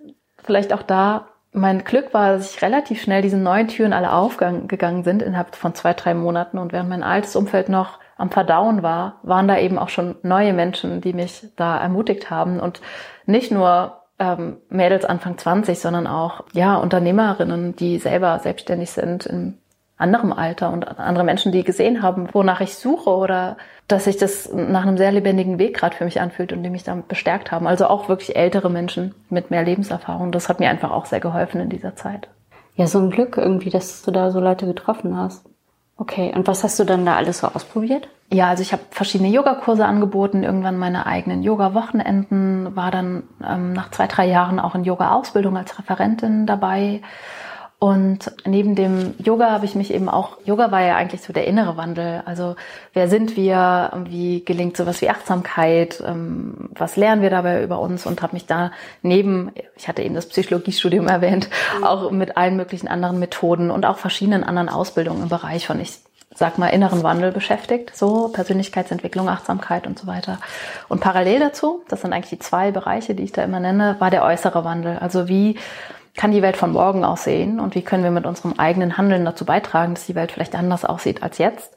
vielleicht 0.43 0.73
auch 0.73 0.81
da, 0.81 1.27
mein 1.53 1.83
Glück 1.83 2.13
war, 2.13 2.33
dass 2.33 2.55
ich 2.55 2.61
relativ 2.61 3.01
schnell 3.01 3.21
diese 3.21 3.37
neuen 3.37 3.67
Türen 3.67 3.93
alle 3.93 4.13
aufgegangen 4.13 5.03
sind 5.03 5.21
innerhalb 5.21 5.55
von 5.55 5.75
zwei, 5.75 5.93
drei 5.93 6.13
Monaten. 6.13 6.57
Und 6.57 6.71
während 6.71 6.89
mein 6.89 7.03
altes 7.03 7.35
Umfeld 7.35 7.69
noch 7.69 7.99
am 8.17 8.31
Verdauen 8.31 8.83
war, 8.83 9.19
waren 9.23 9.47
da 9.47 9.57
eben 9.57 9.77
auch 9.77 9.89
schon 9.89 10.15
neue 10.23 10.53
Menschen, 10.53 11.01
die 11.01 11.13
mich 11.13 11.47
da 11.57 11.77
ermutigt 11.77 12.29
haben. 12.29 12.59
Und 12.59 12.81
nicht 13.25 13.51
nur 13.51 14.01
ähm, 14.17 14.57
Mädels 14.69 15.03
Anfang 15.03 15.37
20, 15.37 15.79
sondern 15.79 16.07
auch 16.07 16.45
ja 16.53 16.75
Unternehmerinnen, 16.77 17.75
die 17.75 17.97
selber 17.97 18.39
selbstständig 18.39 18.91
sind 18.91 19.25
im 19.25 19.60
anderem 20.01 20.33
Alter 20.33 20.71
und 20.71 20.99
andere 20.99 21.23
Menschen, 21.23 21.51
die 21.51 21.63
gesehen 21.63 22.01
haben, 22.01 22.27
wonach 22.33 22.61
ich 22.61 22.75
suche 22.75 23.09
oder 23.09 23.57
dass 23.87 24.05
sich 24.05 24.17
das 24.17 24.51
nach 24.53 24.83
einem 24.83 24.97
sehr 24.97 25.11
lebendigen 25.11 25.59
Weg 25.59 25.75
gerade 25.75 25.95
für 25.95 26.05
mich 26.05 26.21
anfühlt 26.21 26.53
und 26.53 26.63
die 26.63 26.69
mich 26.69 26.83
damit 26.83 27.07
bestärkt 27.07 27.51
haben. 27.51 27.67
Also 27.67 27.87
auch 27.87 28.09
wirklich 28.09 28.35
ältere 28.35 28.69
Menschen 28.69 29.13
mit 29.29 29.51
mehr 29.51 29.63
Lebenserfahrung. 29.63 30.31
Das 30.31 30.49
hat 30.49 30.59
mir 30.59 30.69
einfach 30.69 30.91
auch 30.91 31.05
sehr 31.05 31.19
geholfen 31.19 31.61
in 31.61 31.69
dieser 31.69 31.95
Zeit. 31.95 32.27
Ja, 32.75 32.87
so 32.87 32.99
ein 32.99 33.11
Glück 33.11 33.37
irgendwie, 33.37 33.69
dass 33.69 34.01
du 34.01 34.11
da 34.11 34.31
so 34.31 34.39
Leute 34.39 34.65
getroffen 34.65 35.17
hast. 35.17 35.45
Okay, 35.97 36.31
und 36.35 36.47
was 36.47 36.63
hast 36.63 36.79
du 36.79 36.83
dann 36.83 37.05
da 37.05 37.15
alles 37.15 37.39
so 37.39 37.47
ausprobiert? 37.47 38.07
Ja, 38.31 38.47
also 38.47 38.63
ich 38.63 38.71
habe 38.71 38.81
verschiedene 38.89 39.29
Yogakurse 39.29 39.85
angeboten, 39.85 40.41
irgendwann 40.41 40.77
meine 40.77 41.05
eigenen 41.05 41.43
Yoga-Wochenenden, 41.43 42.75
war 42.75 42.89
dann 42.89 43.23
ähm, 43.45 43.73
nach 43.73 43.91
zwei, 43.91 44.07
drei 44.07 44.25
Jahren 44.25 44.59
auch 44.59 44.73
in 44.73 44.83
Yoga-Ausbildung 44.85 45.57
als 45.57 45.77
Referentin 45.77 46.47
dabei 46.47 47.01
und 47.83 48.31
neben 48.45 48.75
dem 48.75 49.15
Yoga 49.17 49.49
habe 49.49 49.65
ich 49.65 49.73
mich 49.73 49.91
eben 49.91 50.07
auch, 50.07 50.37
Yoga 50.45 50.71
war 50.71 50.81
ja 50.81 50.97
eigentlich 50.97 51.23
so 51.23 51.33
der 51.33 51.47
innere 51.47 51.77
Wandel. 51.77 52.21
Also 52.25 52.55
wer 52.93 53.07
sind 53.07 53.35
wir, 53.35 54.03
wie 54.05 54.45
gelingt 54.45 54.77
sowas 54.77 55.01
wie 55.01 55.09
Achtsamkeit, 55.09 55.99
ähm, 56.05 56.69
was 56.77 56.95
lernen 56.95 57.23
wir 57.23 57.31
dabei 57.31 57.63
über 57.63 57.79
uns 57.79 58.05
und 58.05 58.21
habe 58.21 58.33
mich 58.33 58.45
da 58.45 58.71
neben, 59.01 59.51
ich 59.75 59.87
hatte 59.87 60.03
eben 60.03 60.13
das 60.13 60.27
Psychologiestudium 60.27 61.07
erwähnt, 61.07 61.49
mhm. 61.79 61.83
auch 61.83 62.11
mit 62.11 62.37
allen 62.37 62.55
möglichen 62.55 62.87
anderen 62.87 63.17
Methoden 63.17 63.71
und 63.71 63.87
auch 63.87 63.97
verschiedenen 63.97 64.43
anderen 64.43 64.69
Ausbildungen 64.69 65.23
im 65.23 65.29
Bereich 65.29 65.65
von, 65.65 65.79
ich 65.79 65.97
sag 66.35 66.59
mal, 66.59 66.67
inneren 66.67 67.01
Wandel 67.01 67.31
beschäftigt, 67.31 67.97
so 67.97 68.27
Persönlichkeitsentwicklung, 68.27 69.27
Achtsamkeit 69.27 69.87
und 69.87 69.97
so 69.97 70.05
weiter. 70.05 70.37
Und 70.87 71.01
parallel 71.01 71.39
dazu, 71.39 71.81
das 71.89 72.01
sind 72.01 72.13
eigentlich 72.13 72.29
die 72.29 72.45
zwei 72.45 72.69
Bereiche, 72.69 73.15
die 73.15 73.23
ich 73.23 73.31
da 73.31 73.43
immer 73.43 73.59
nenne, 73.59 73.95
war 73.97 74.11
der 74.11 74.23
äußere 74.23 74.63
Wandel. 74.63 74.99
Also 74.99 75.27
wie 75.27 75.57
kann 76.21 76.31
die 76.31 76.43
Welt 76.43 76.55
von 76.55 76.71
morgen 76.71 77.03
aussehen 77.03 77.59
und 77.59 77.73
wie 77.73 77.81
können 77.81 78.03
wir 78.03 78.11
mit 78.11 78.27
unserem 78.27 78.53
eigenen 78.59 78.95
Handeln 78.95 79.25
dazu 79.25 79.43
beitragen, 79.43 79.95
dass 79.95 80.05
die 80.05 80.13
Welt 80.13 80.31
vielleicht 80.31 80.53
anders 80.53 80.85
aussieht 80.85 81.23
als 81.23 81.39
jetzt. 81.39 81.75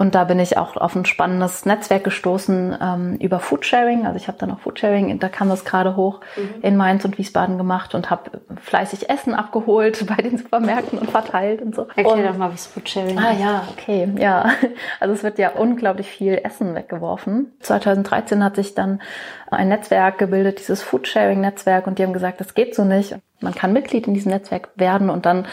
Und 0.00 0.14
da 0.14 0.24
bin 0.24 0.38
ich 0.38 0.56
auch 0.56 0.78
auf 0.78 0.96
ein 0.96 1.04
spannendes 1.04 1.66
Netzwerk 1.66 2.04
gestoßen 2.04 2.74
ähm, 2.80 3.16
über 3.16 3.38
Foodsharing. 3.38 4.06
Also 4.06 4.16
ich 4.16 4.28
habe 4.28 4.38
dann 4.38 4.50
auch 4.50 4.60
Foodsharing, 4.60 5.18
da 5.18 5.28
kam 5.28 5.50
das 5.50 5.66
gerade 5.66 5.94
hoch, 5.94 6.20
mhm. 6.36 6.62
in 6.62 6.76
Mainz 6.78 7.04
und 7.04 7.18
Wiesbaden 7.18 7.58
gemacht 7.58 7.94
und 7.94 8.08
habe 8.08 8.40
fleißig 8.62 9.10
Essen 9.10 9.34
abgeholt 9.34 10.06
bei 10.16 10.22
den 10.22 10.38
Supermärkten 10.38 10.98
und 10.98 11.10
verteilt 11.10 11.60
und 11.60 11.74
so. 11.74 11.82
Erklär 11.96 12.14
und, 12.14 12.24
doch 12.24 12.38
mal, 12.38 12.50
was 12.50 12.64
Foodsharing 12.64 13.18
ah, 13.18 13.32
ist. 13.32 13.40
Ah 13.40 13.42
ja, 13.42 13.68
okay, 13.72 14.08
ja. 14.16 14.50
Also 15.00 15.12
es 15.12 15.22
wird 15.22 15.38
ja 15.38 15.50
unglaublich 15.50 16.08
viel 16.08 16.40
Essen 16.42 16.74
weggeworfen. 16.74 17.52
2013 17.60 18.42
hat 18.42 18.56
sich 18.56 18.74
dann 18.74 19.02
ein 19.50 19.68
Netzwerk 19.68 20.16
gebildet, 20.16 20.60
dieses 20.60 20.82
Foodsharing-Netzwerk, 20.82 21.86
und 21.86 21.98
die 21.98 22.04
haben 22.04 22.14
gesagt, 22.14 22.40
das 22.40 22.54
geht 22.54 22.74
so 22.74 22.86
nicht. 22.86 23.16
Man 23.40 23.54
kann 23.54 23.74
Mitglied 23.74 24.06
in 24.06 24.14
diesem 24.14 24.32
Netzwerk 24.32 24.70
werden 24.76 25.10
und 25.10 25.26
dann 25.26 25.46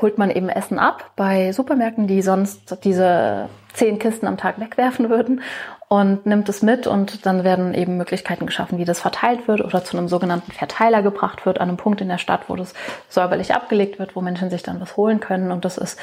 holt 0.00 0.18
man 0.18 0.30
eben 0.30 0.48
Essen 0.48 0.80
ab 0.80 1.12
bei 1.14 1.52
Supermärkten, 1.52 2.08
die 2.08 2.22
sonst 2.22 2.78
diese 2.84 3.48
zehn 3.72 3.98
Kisten 3.98 4.26
am 4.26 4.36
Tag 4.36 4.60
wegwerfen 4.60 5.10
würden 5.10 5.42
und 5.88 6.26
nimmt 6.26 6.48
es 6.48 6.62
mit 6.62 6.86
und 6.86 7.26
dann 7.26 7.44
werden 7.44 7.74
eben 7.74 7.96
Möglichkeiten 7.96 8.46
geschaffen, 8.46 8.78
wie 8.78 8.84
das 8.84 9.00
verteilt 9.00 9.48
wird 9.48 9.60
oder 9.60 9.84
zu 9.84 9.96
einem 9.96 10.08
sogenannten 10.08 10.52
Verteiler 10.52 11.02
gebracht 11.02 11.44
wird, 11.46 11.60
an 11.60 11.68
einem 11.68 11.76
Punkt 11.76 12.00
in 12.00 12.08
der 12.08 12.18
Stadt, 12.18 12.48
wo 12.48 12.56
das 12.56 12.74
säuberlich 13.08 13.54
abgelegt 13.54 13.98
wird, 13.98 14.16
wo 14.16 14.20
Menschen 14.20 14.50
sich 14.50 14.62
dann 14.62 14.80
was 14.80 14.96
holen 14.96 15.20
können 15.20 15.50
und 15.52 15.64
das 15.64 15.78
ist 15.78 15.98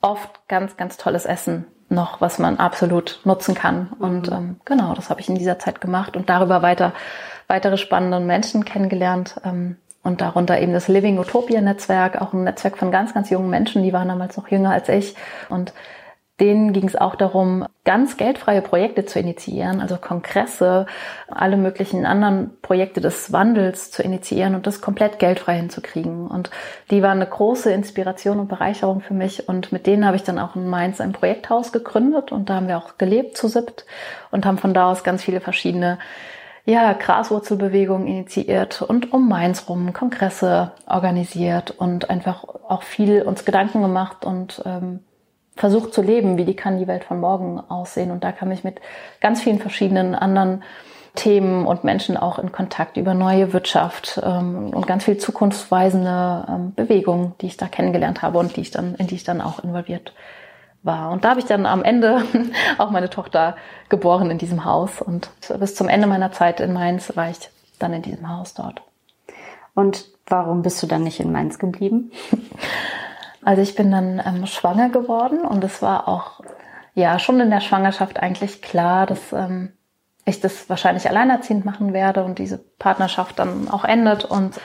oft 0.00 0.48
ganz, 0.48 0.76
ganz 0.76 0.96
tolles 0.96 1.24
Essen 1.24 1.66
noch, 1.88 2.20
was 2.20 2.38
man 2.38 2.58
absolut 2.58 3.20
nutzen 3.24 3.54
kann. 3.54 3.88
Und 3.98 4.30
mhm. 4.30 4.36
ähm, 4.36 4.56
genau, 4.64 4.94
das 4.94 5.10
habe 5.10 5.20
ich 5.20 5.28
in 5.28 5.34
dieser 5.34 5.58
Zeit 5.58 5.80
gemacht 5.80 6.16
und 6.16 6.28
darüber 6.28 6.62
weiter 6.62 6.92
weitere 7.46 7.76
spannende 7.76 8.20
Menschen 8.20 8.64
kennengelernt. 8.64 9.40
Ähm, 9.44 9.76
und 10.04 10.20
darunter 10.20 10.60
eben 10.60 10.74
das 10.74 10.86
Living 10.86 11.18
Utopia 11.18 11.62
Netzwerk, 11.62 12.20
auch 12.20 12.34
ein 12.34 12.44
Netzwerk 12.44 12.76
von 12.76 12.90
ganz, 12.90 13.14
ganz 13.14 13.30
jungen 13.30 13.48
Menschen, 13.48 13.82
die 13.82 13.92
waren 13.94 14.08
damals 14.08 14.36
noch 14.36 14.48
jünger 14.48 14.70
als 14.70 14.90
ich 14.90 15.14
und 15.48 15.72
denen 16.40 16.72
ging 16.72 16.88
es 16.88 16.96
auch 16.96 17.14
darum, 17.14 17.64
ganz 17.84 18.16
geldfreie 18.16 18.60
Projekte 18.60 19.04
zu 19.04 19.20
initiieren, 19.20 19.80
also 19.80 19.96
Kongresse, 19.96 20.86
alle 21.28 21.56
möglichen 21.56 22.06
anderen 22.06 22.60
Projekte 22.60 23.00
des 23.00 23.32
Wandels 23.32 23.92
zu 23.92 24.02
initiieren 24.02 24.56
und 24.56 24.66
das 24.66 24.80
komplett 24.80 25.20
geldfrei 25.20 25.56
hinzukriegen. 25.56 26.26
Und 26.26 26.50
die 26.90 27.02
waren 27.02 27.18
eine 27.18 27.30
große 27.30 27.70
Inspiration 27.72 28.40
und 28.40 28.48
Bereicherung 28.48 29.00
für 29.00 29.14
mich. 29.14 29.48
Und 29.48 29.70
mit 29.70 29.86
denen 29.86 30.04
habe 30.04 30.16
ich 30.16 30.24
dann 30.24 30.40
auch 30.40 30.56
in 30.56 30.68
Mainz 30.68 31.00
ein 31.00 31.12
Projekthaus 31.12 31.70
gegründet 31.70 32.32
und 32.32 32.50
da 32.50 32.54
haben 32.56 32.68
wir 32.68 32.78
auch 32.78 32.98
gelebt 32.98 33.36
zu 33.36 33.46
siebt 33.46 33.86
und 34.32 34.44
haben 34.44 34.58
von 34.58 34.74
da 34.74 34.90
aus 34.90 35.04
ganz 35.04 35.22
viele 35.22 35.40
verschiedene 35.40 35.98
ja, 36.64 36.94
Graswurzelbewegungen 36.94 38.08
initiiert 38.08 38.82
und 38.82 39.12
um 39.12 39.28
Mainz 39.28 39.68
rum 39.68 39.92
Kongresse 39.92 40.72
organisiert 40.86 41.70
und 41.70 42.10
einfach 42.10 42.42
auch 42.42 42.82
viel 42.82 43.22
uns 43.22 43.44
Gedanken 43.44 43.82
gemacht 43.82 44.24
und 44.24 44.62
ähm, 44.64 45.00
versucht 45.56 45.94
zu 45.94 46.02
leben, 46.02 46.36
wie 46.36 46.44
die 46.44 46.56
kann 46.56 46.78
die 46.78 46.86
Welt 46.86 47.04
von 47.04 47.20
morgen 47.20 47.60
aussehen. 47.60 48.10
Und 48.10 48.24
da 48.24 48.32
kam 48.32 48.50
ich 48.50 48.64
mit 48.64 48.80
ganz 49.20 49.40
vielen 49.42 49.58
verschiedenen 49.58 50.14
anderen 50.14 50.62
Themen 51.14 51.64
und 51.66 51.84
Menschen 51.84 52.16
auch 52.16 52.40
in 52.40 52.50
Kontakt 52.50 52.96
über 52.96 53.14
neue 53.14 53.52
Wirtschaft 53.52 54.20
ähm, 54.22 54.70
und 54.70 54.86
ganz 54.86 55.04
viel 55.04 55.16
zukunftsweisende 55.16 56.46
ähm, 56.48 56.74
Bewegungen, 56.74 57.34
die 57.40 57.46
ich 57.46 57.56
da 57.56 57.66
kennengelernt 57.66 58.22
habe 58.22 58.38
und 58.38 58.56
die 58.56 58.62
ich 58.62 58.72
dann, 58.72 58.96
in 58.96 59.06
die 59.06 59.14
ich 59.14 59.24
dann 59.24 59.40
auch 59.40 59.62
involviert 59.62 60.12
war. 60.82 61.12
Und 61.12 61.24
da 61.24 61.30
habe 61.30 61.40
ich 61.40 61.46
dann 61.46 61.66
am 61.66 61.84
Ende 61.84 62.24
auch 62.78 62.90
meine 62.90 63.10
Tochter 63.10 63.56
geboren 63.88 64.30
in 64.30 64.38
diesem 64.38 64.64
Haus. 64.64 65.00
Und 65.00 65.30
bis 65.60 65.76
zum 65.76 65.88
Ende 65.88 66.08
meiner 66.08 66.32
Zeit 66.32 66.58
in 66.58 66.72
Mainz 66.72 67.16
war 67.16 67.30
ich 67.30 67.48
dann 67.78 67.92
in 67.92 68.02
diesem 68.02 68.28
Haus 68.28 68.54
dort. 68.54 68.82
Und 69.74 70.06
warum 70.26 70.62
bist 70.62 70.82
du 70.82 70.88
dann 70.88 71.04
nicht 71.04 71.20
in 71.20 71.30
Mainz 71.30 71.58
geblieben? 71.60 72.10
Also 73.44 73.62
ich 73.62 73.74
bin 73.74 73.90
dann 73.90 74.22
ähm, 74.24 74.46
schwanger 74.46 74.88
geworden 74.88 75.40
und 75.40 75.62
es 75.64 75.82
war 75.82 76.08
auch 76.08 76.40
ja 76.94 77.18
schon 77.18 77.40
in 77.40 77.50
der 77.50 77.60
Schwangerschaft 77.60 78.20
eigentlich 78.20 78.62
klar, 78.62 79.06
dass 79.06 79.32
ähm, 79.32 79.72
ich 80.24 80.40
das 80.40 80.68
wahrscheinlich 80.68 81.08
alleinerziehend 81.08 81.64
machen 81.64 81.92
werde 81.92 82.24
und 82.24 82.38
diese 82.38 82.58
Partnerschaft 82.58 83.38
dann 83.38 83.68
auch 83.68 83.84
endet 83.84 84.24
und 84.24 84.58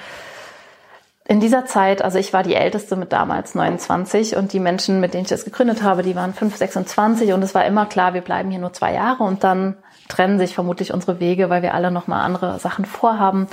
in 1.30 1.40
dieser 1.40 1.66
Zeit, 1.66 2.02
also 2.02 2.18
ich 2.18 2.34
war 2.34 2.42
die 2.42 2.56
Älteste 2.56 2.96
mit 2.96 3.14
damals 3.14 3.54
29 3.54 4.36
und 4.36 4.52
die 4.52 4.60
Menschen, 4.60 5.00
mit 5.00 5.14
denen 5.14 5.24
ich 5.24 5.30
das 5.30 5.46
gegründet 5.46 5.84
habe, 5.84 6.02
die 6.02 6.16
waren 6.16 6.34
5, 6.34 6.56
26 6.56 7.34
und 7.34 7.44
es 7.44 7.54
war 7.54 7.66
immer 7.66 7.86
klar, 7.86 8.16
wir 8.16 8.22
bleiben 8.22 8.50
hier 8.50 8.60
nur 8.60 8.74
zwei 8.74 8.96
Jahre 8.96 9.24
und 9.26 9.44
dann 9.44 9.78
trennen 10.08 10.40
sich 10.40 10.56
vermutlich 10.56 10.92
unsere 10.92 11.20
Wege, 11.20 11.52
weil 11.52 11.62
wir 11.62 11.76
alle 11.76 11.92
nochmal 11.92 12.26
andere 12.26 12.58
Sachen 12.58 12.84
vorhaben. 12.84 13.48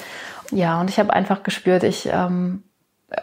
Ja, 0.52 0.80
und 0.80 0.88
ich 0.88 0.99
habe 0.99 1.12
einfach 1.12 1.42
gespürt, 1.42 1.83
ich 1.83 2.09
ähm, 2.11 2.62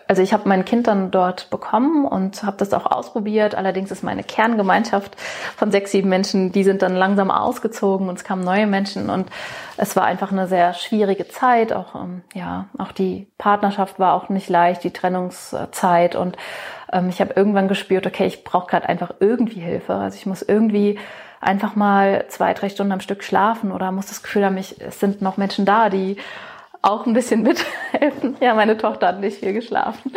also 0.07 0.21
ich 0.21 0.31
habe 0.31 0.47
mein 0.47 0.63
Kind 0.63 0.87
dann 0.87 1.11
dort 1.11 1.49
bekommen 1.49 2.05
und 2.05 2.43
habe 2.43 2.55
das 2.57 2.73
auch 2.73 2.85
ausprobiert. 2.85 3.53
Allerdings 3.53 3.91
ist 3.91 4.01
meine 4.01 4.23
Kerngemeinschaft 4.23 5.19
von 5.57 5.71
sechs, 5.71 5.91
sieben 5.91 6.07
Menschen, 6.07 6.53
die 6.53 6.63
sind 6.63 6.81
dann 6.81 6.95
langsam 6.95 7.29
ausgezogen 7.29 8.07
und 8.07 8.17
es 8.17 8.23
kamen 8.23 8.45
neue 8.45 8.65
Menschen 8.65 9.09
und 9.09 9.29
es 9.75 9.95
war 9.97 10.05
einfach 10.05 10.31
eine 10.31 10.47
sehr 10.47 10.73
schwierige 10.73 11.27
Zeit. 11.27 11.73
Auch 11.73 11.95
ähm, 11.95 12.21
ja, 12.33 12.67
auch 12.77 12.93
die 12.93 13.27
Partnerschaft 13.37 13.99
war 13.99 14.13
auch 14.13 14.29
nicht 14.29 14.49
leicht, 14.49 14.85
die 14.85 14.91
Trennungszeit 14.91 16.15
und 16.15 16.37
ähm, 16.93 17.09
ich 17.09 17.19
habe 17.19 17.33
irgendwann 17.35 17.67
gespürt, 17.67 18.07
okay, 18.07 18.25
ich 18.25 18.45
brauche 18.45 18.67
gerade 18.67 18.87
einfach 18.87 19.11
irgendwie 19.19 19.59
Hilfe. 19.59 19.95
Also 19.95 20.17
ich 20.17 20.25
muss 20.25 20.41
irgendwie 20.41 20.97
einfach 21.41 21.75
mal 21.75 22.25
zwei, 22.29 22.53
drei 22.53 22.69
Stunden 22.69 22.93
am 22.93 23.01
Stück 23.01 23.21
schlafen 23.21 23.73
oder 23.73 23.91
muss 23.91 24.05
das 24.05 24.23
Gefühl 24.23 24.45
haben, 24.45 24.55
ich, 24.55 24.79
es 24.79 25.01
sind 25.01 25.21
noch 25.21 25.35
Menschen 25.35 25.65
da, 25.65 25.89
die 25.89 26.15
auch 26.83 27.07
ein 27.07 27.13
bisschen 27.13 27.41
mithelfen. 27.41 28.37
Ja, 28.39 28.53
meine 28.53 28.77
Tochter 28.77 29.07
hat 29.07 29.19
nicht 29.19 29.39
viel 29.39 29.53
geschlafen 29.53 30.13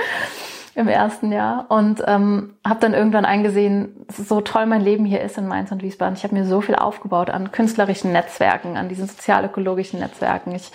im 0.75 0.89
ersten 0.89 1.33
Jahr 1.33 1.65
und 1.71 2.03
ähm, 2.07 2.55
habe 2.67 2.81
dann 2.81 2.93
irgendwann 2.93 3.25
eingesehen, 3.25 4.05
so 4.13 4.43
toll 4.43 4.67
mein 4.67 4.83
Leben 4.83 5.07
hier 5.07 5.23
ist 5.23 5.39
in 5.39 5.49
Mainz 5.49 5.73
und 5.73 5.83
Wiesbaden. 5.83 6.17
Ich 6.17 6.23
habe 6.23 6.35
mir 6.35 6.45
so 6.45 6.61
viel 6.61 6.75
aufgebaut 6.75 7.31
an 7.31 7.51
künstlerischen 7.51 8.13
Netzwerken, 8.13 8.77
an 8.77 8.91
diesen 8.91 9.07
sozialökologischen 9.07 10.01
Netzwerken. 10.01 10.55
Ich 10.55 10.71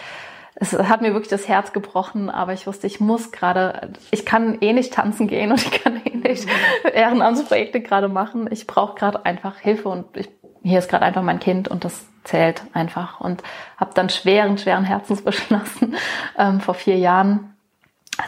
es 0.55 0.73
hat 0.73 1.01
mir 1.01 1.13
wirklich 1.13 1.29
das 1.29 1.47
Herz 1.47 1.73
gebrochen, 1.73 2.29
aber 2.29 2.53
ich 2.53 2.67
wusste, 2.67 2.85
ich 2.85 2.99
muss 2.99 3.31
gerade, 3.31 3.93
ich 4.11 4.27
kann 4.27 4.59
eh 4.61 4.73
nicht 4.73 4.93
tanzen 4.93 5.27
gehen 5.27 5.51
und 5.51 5.59
ich 5.59 5.71
kann 5.71 5.99
eh 6.05 6.15
nicht 6.15 6.47
Ehrenamtsprojekte 6.93 7.81
gerade 7.81 8.09
machen. 8.09 8.47
Ich 8.51 8.67
brauche 8.67 8.93
gerade 8.93 9.25
einfach 9.25 9.57
Hilfe 9.57 9.89
und 9.89 10.05
ich, 10.15 10.29
hier 10.63 10.79
ist 10.79 10.89
gerade 10.89 11.05
einfach 11.05 11.23
mein 11.23 11.39
Kind 11.39 11.67
und 11.67 11.83
das 11.83 12.05
zählt 12.23 12.63
einfach. 12.73 13.19
Und 13.19 13.43
habe 13.77 13.91
dann 13.93 14.09
schweren, 14.09 14.57
schweren 14.57 14.85
Herzens 14.85 15.21
beschlossen, 15.23 15.95
ähm, 16.37 16.59
vor 16.61 16.73
vier 16.73 16.97
Jahren, 16.97 17.55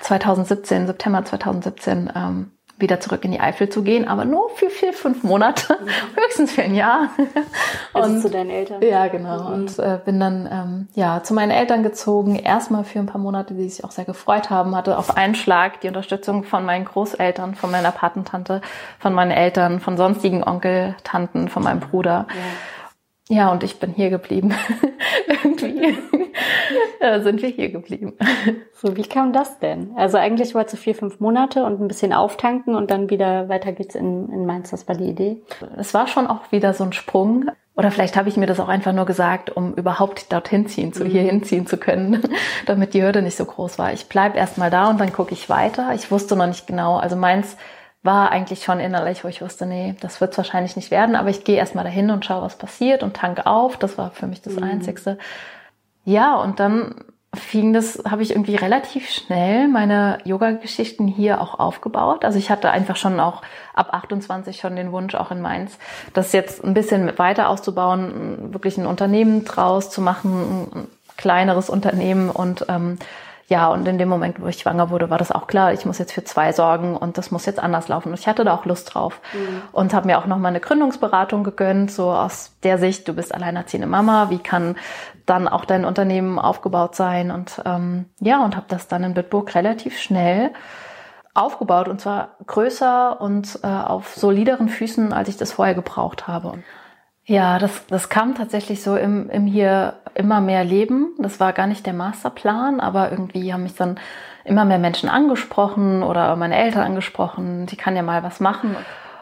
2017, 0.01 0.87
September 0.87 1.23
2017, 1.23 2.11
ähm, 2.15 2.51
wieder 2.83 2.99
zurück 2.99 3.25
in 3.25 3.31
die 3.31 3.39
Eifel 3.39 3.69
zu 3.69 3.81
gehen, 3.81 4.07
aber 4.07 4.25
nur 4.25 4.49
für 4.51 4.69
vier, 4.69 4.93
fünf 4.93 5.23
Monate, 5.23 5.77
mhm. 5.81 5.87
höchstens 6.21 6.51
für 6.51 6.61
ein 6.61 6.75
Jahr. 6.75 7.09
Und 7.93 8.21
zu 8.21 8.29
deinen 8.29 8.51
Eltern. 8.51 8.83
Ja, 8.83 9.07
genau. 9.07 9.49
Mhm. 9.49 9.53
Und 9.53 9.79
äh, 9.79 9.99
bin 10.05 10.19
dann 10.19 10.47
ähm, 10.51 10.87
ja 10.93 11.23
zu 11.23 11.33
meinen 11.33 11.51
Eltern 11.51 11.81
gezogen, 11.81 12.35
erstmal 12.35 12.83
für 12.83 12.99
ein 12.99 13.07
paar 13.07 13.21
Monate, 13.21 13.55
die 13.55 13.67
sich 13.67 13.83
auch 13.83 13.91
sehr 13.91 14.05
gefreut 14.05 14.51
haben, 14.51 14.75
hatte 14.75 14.97
auf 14.97 15.17
einen 15.17 15.33
Schlag 15.33 15.81
die 15.81 15.87
Unterstützung 15.87 16.43
von 16.43 16.65
meinen 16.65 16.85
Großeltern, 16.85 17.55
von 17.55 17.71
meiner 17.71 17.91
Patentante, 17.91 18.61
von 18.99 19.13
meinen 19.13 19.31
Eltern, 19.31 19.79
von 19.79 19.97
sonstigen 19.97 20.43
Onkel, 20.43 20.95
Tanten, 21.03 21.47
von 21.47 21.63
meinem 21.63 21.79
Bruder. 21.79 22.27
Ja 22.29 22.35
ja, 23.29 23.51
und 23.51 23.63
ich 23.63 23.79
bin 23.79 23.91
hier 23.91 24.09
geblieben. 24.09 24.53
Irgendwie 25.27 25.97
ja, 27.01 27.21
sind 27.21 27.41
wir 27.41 27.49
hier 27.49 27.69
geblieben. 27.69 28.13
So, 28.73 28.97
wie 28.97 29.03
kam 29.03 29.31
das 29.31 29.59
denn? 29.59 29.91
Also 29.95 30.17
eigentlich 30.17 30.53
war 30.55 30.65
es 30.65 30.71
so 30.71 30.77
vier, 30.77 30.95
fünf 30.95 31.19
Monate 31.19 31.63
und 31.63 31.79
ein 31.79 31.87
bisschen 31.87 32.11
auftanken 32.11 32.75
und 32.75 32.91
dann 32.91 33.09
wieder 33.09 33.47
weiter 33.49 33.71
geht's 33.71 33.95
in, 33.95 34.29
in 34.29 34.45
Mainz. 34.45 34.71
Das 34.71 34.87
war 34.87 34.95
die 34.95 35.09
Idee. 35.09 35.41
Es 35.77 35.93
war 35.93 36.07
schon 36.07 36.27
auch 36.27 36.51
wieder 36.51 36.73
so 36.73 36.83
ein 36.83 36.93
Sprung. 36.93 37.49
Oder 37.75 37.89
vielleicht 37.89 38.15
habe 38.15 38.29
ich 38.29 38.37
mir 38.37 38.45
das 38.45 38.59
auch 38.59 38.67
einfach 38.67 38.93
nur 38.93 39.05
gesagt, 39.05 39.49
um 39.49 39.73
überhaupt 39.73 40.31
dorthin 40.31 40.67
ziehen 40.67 40.93
zu, 40.93 41.05
mhm. 41.05 41.09
hier 41.09 41.21
hinziehen 41.23 41.65
zu 41.65 41.77
können, 41.77 42.21
damit 42.67 42.93
die 42.93 43.01
Hürde 43.01 43.21
nicht 43.21 43.35
so 43.35 43.45
groß 43.45 43.79
war. 43.79 43.93
Ich 43.93 44.07
bleib 44.07 44.35
erst 44.35 44.57
mal 44.57 44.69
da 44.69 44.89
und 44.89 44.99
dann 44.99 45.11
gucke 45.11 45.33
ich 45.33 45.49
weiter. 45.49 45.91
Ich 45.95 46.11
wusste 46.11 46.35
noch 46.35 46.45
nicht 46.45 46.67
genau. 46.67 46.97
Also 46.97 47.15
Mainz 47.15 47.57
war 48.03 48.31
eigentlich 48.31 48.63
schon 48.63 48.81
innerlich, 48.81 49.23
wo 49.23 49.29
ich 49.29 49.41
wusste, 49.41 49.65
nee, 49.65 49.95
das 50.01 50.19
wird 50.19 50.31
es 50.31 50.37
wahrscheinlich 50.37 50.75
nicht 50.75 50.91
werden, 50.91 51.15
aber 51.15 51.29
ich 51.29 51.45
gehe 51.45 51.55
erstmal 51.55 51.85
dahin 51.85 52.11
und 52.11 52.25
schaue, 52.25 52.41
was 52.41 52.57
passiert 52.57 53.01
und 53.01 53.15
tanke 53.15 53.47
auf. 53.47 53.77
Das 53.77 53.97
war 53.97 54.11
für 54.11 54.27
mich 54.27 54.41
das 54.41 54.55
mhm. 54.55 54.63
Einzigste. 54.63 55.17
Ja, 56.03 56.35
und 56.35 56.59
dann 56.59 56.95
fing 57.33 57.73
das, 57.73 58.03
habe 58.07 58.21
ich 58.21 58.31
irgendwie 58.31 58.55
relativ 58.55 59.09
schnell 59.09 59.67
meine 59.67 60.19
Yoga-Geschichten 60.23 61.07
hier 61.07 61.41
auch 61.41 61.59
aufgebaut. 61.59 62.25
Also 62.25 62.37
ich 62.37 62.51
hatte 62.51 62.69
einfach 62.69 62.95
schon 62.95 63.19
auch 63.19 63.41
ab 63.73 63.93
28 63.93 64.59
schon 64.59 64.75
den 64.75 64.91
Wunsch, 64.91 65.15
auch 65.15 65.31
in 65.31 65.41
Mainz, 65.41 65.79
das 66.13 66.31
jetzt 66.31 66.63
ein 66.63 66.75
bisschen 66.75 67.17
weiter 67.17 67.49
auszubauen, 67.49 68.53
wirklich 68.53 68.77
ein 68.77 68.85
Unternehmen 68.85 69.45
draus 69.45 69.89
zu 69.89 70.01
machen, 70.01 70.67
ein 70.75 70.87
kleineres 71.17 71.69
Unternehmen 71.69 72.29
und 72.29 72.65
ähm, 72.69 72.99
ja, 73.47 73.67
und 73.67 73.87
in 73.87 73.97
dem 73.97 74.07
Moment, 74.07 74.41
wo 74.41 74.47
ich 74.47 74.59
schwanger 74.59 74.89
wurde, 74.89 75.09
war 75.09 75.17
das 75.17 75.31
auch 75.31 75.47
klar, 75.47 75.73
ich 75.73 75.85
muss 75.85 75.97
jetzt 75.97 76.13
für 76.13 76.23
zwei 76.23 76.53
sorgen 76.53 76.95
und 76.95 77.17
das 77.17 77.29
muss 77.29 77.45
jetzt 77.45 77.59
anders 77.59 77.87
laufen. 77.89 78.09
Und 78.09 78.19
ich 78.19 78.27
hatte 78.27 78.45
da 78.45 78.53
auch 78.53 78.65
Lust 78.65 78.93
drauf 78.93 79.19
mhm. 79.33 79.61
und 79.73 79.93
habe 79.93 80.07
mir 80.07 80.17
auch 80.17 80.25
noch 80.25 80.37
mal 80.37 80.47
eine 80.47 80.61
Gründungsberatung 80.61 81.43
gegönnt, 81.43 81.91
so 81.91 82.11
aus 82.11 82.55
der 82.63 82.77
Sicht, 82.77 83.07
du 83.07 83.13
bist 83.13 83.33
alleinerziehende 83.33 83.87
Mama, 83.87 84.29
wie 84.29 84.39
kann 84.39 84.75
dann 85.25 85.47
auch 85.47 85.65
dein 85.65 85.83
Unternehmen 85.83 86.39
aufgebaut 86.39 86.95
sein? 86.95 87.31
Und 87.31 87.61
ähm, 87.65 88.05
ja, 88.19 88.43
und 88.43 88.55
habe 88.55 88.67
das 88.69 88.87
dann 88.87 89.03
in 89.03 89.13
Bitburg 89.13 89.53
relativ 89.55 89.99
schnell 89.99 90.51
aufgebaut 91.33 91.87
und 91.87 91.99
zwar 91.99 92.35
größer 92.45 93.19
und 93.19 93.59
äh, 93.63 93.67
auf 93.67 94.13
solideren 94.15 94.69
Füßen, 94.69 95.11
als 95.13 95.29
ich 95.29 95.37
das 95.37 95.51
vorher 95.51 95.75
gebraucht 95.75 96.27
habe. 96.27 96.59
Ja, 97.25 97.57
das, 97.57 97.85
das 97.87 98.09
kam 98.09 98.35
tatsächlich 98.35 98.83
so 98.83 98.97
im, 98.97 99.29
im 99.29 99.45
hier 99.45 99.95
immer 100.13 100.41
mehr 100.41 100.63
Leben. 100.63 101.15
Das 101.19 101.39
war 101.39 101.53
gar 101.53 101.67
nicht 101.67 101.85
der 101.85 101.93
Masterplan, 101.93 102.79
aber 102.81 103.11
irgendwie 103.11 103.53
haben 103.53 103.63
mich 103.63 103.75
dann 103.75 103.97
immer 104.43 104.65
mehr 104.65 104.79
Menschen 104.79 105.07
angesprochen 105.07 106.03
oder 106.03 106.35
meine 106.35 106.57
Eltern 106.57 106.83
angesprochen, 106.83 107.65
die 107.65 107.77
kann 107.77 107.95
ja 107.95 108.01
mal 108.01 108.23
was 108.23 108.41
machen. 108.41 108.75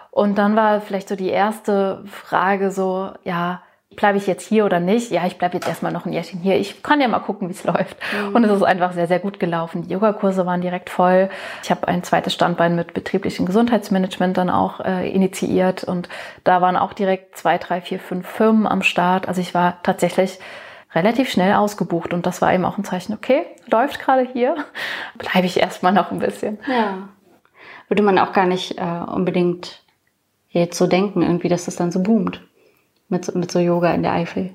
Und 0.10 0.38
dann 0.38 0.56
war 0.56 0.82
vielleicht 0.82 1.10
so 1.10 1.16
die 1.16 1.30
erste 1.30 2.04
Frage 2.06 2.72
so, 2.72 3.12
ja, 3.24 3.62
bleibe 3.96 4.18
ich 4.18 4.26
jetzt 4.26 4.48
hier 4.48 4.66
oder 4.66 4.80
nicht? 4.80 5.12
Ja, 5.12 5.26
ich 5.26 5.38
bleibe 5.38 5.56
jetzt 5.56 5.68
erstmal 5.68 5.92
noch 5.92 6.06
ein 6.06 6.14
Jährchen 6.14 6.40
hier. 6.40 6.58
Ich 6.58 6.82
kann 6.82 7.02
ja 7.02 7.08
mal 7.08 7.20
gucken, 7.20 7.50
wie 7.50 7.54
es 7.54 7.64
läuft. 7.66 7.98
Mhm. 8.14 8.36
Und 8.36 8.44
es 8.44 8.52
ist 8.52 8.64
einfach 8.64 8.94
sehr, 8.94 9.08
sehr 9.08 9.20
gut 9.20 9.40
gelaufen. 9.40 9.84
Die 9.84 9.94
Yogakurse 9.94 10.46
waren 10.46 10.62
direkt 10.62 10.90
voll. 10.90 11.30
Ich 11.64 11.72
habe 11.72 11.88
ein 11.88 12.04
zweites 12.04 12.34
Standbein 12.34 12.76
mit 12.76 12.94
betrieblichem 12.94 13.46
Gesundheitsmanagement 13.46 14.38
dann 14.38 14.50
auch 14.50 14.80
äh, 14.80 15.10
initiiert. 15.10 15.84
Und 15.84 16.10
da 16.44 16.62
waren 16.62 16.78
auch 16.78 16.94
direkt 16.94 17.38
zwei, 17.38 17.58
drei, 17.58 17.82
vier, 17.82 18.00
fünf 18.00 18.28
Firmen 18.28 18.66
am 18.66 18.82
Start. 18.82 19.28
Also 19.28 19.42
ich 19.42 19.54
war 19.54 19.82
tatsächlich 19.84 20.40
relativ 20.94 21.30
schnell 21.30 21.54
ausgebucht. 21.54 22.14
Und 22.14 22.26
das 22.26 22.42
war 22.42 22.54
eben 22.54 22.66
auch 22.66 22.78
ein 22.78 22.86
Zeichen, 22.86 23.14
okay, 23.14 23.46
läuft 23.68 24.00
gerade 24.00 24.28
hier, 24.32 24.56
bleibe 25.18 25.46
ich 25.46 25.60
erstmal 25.60 25.94
noch 25.94 26.12
ein 26.12 26.20
bisschen. 26.20 26.60
Ja. 26.68 27.10
Würde 27.90 28.04
man 28.04 28.18
auch 28.20 28.32
gar 28.32 28.46
nicht 28.46 28.78
äh, 28.78 29.04
unbedingt 29.14 29.84
jetzt 30.50 30.78
so 30.78 30.88
denken, 30.88 31.22
irgendwie, 31.22 31.50
dass 31.50 31.66
das 31.66 31.76
dann 31.76 31.92
so 31.92 32.02
boomt 32.02 32.42
mit, 33.12 33.34
mit 33.36 33.52
so 33.52 33.60
Yoga 33.60 33.92
in 33.94 34.04
der 34.04 34.14
Eifel. 34.14 34.52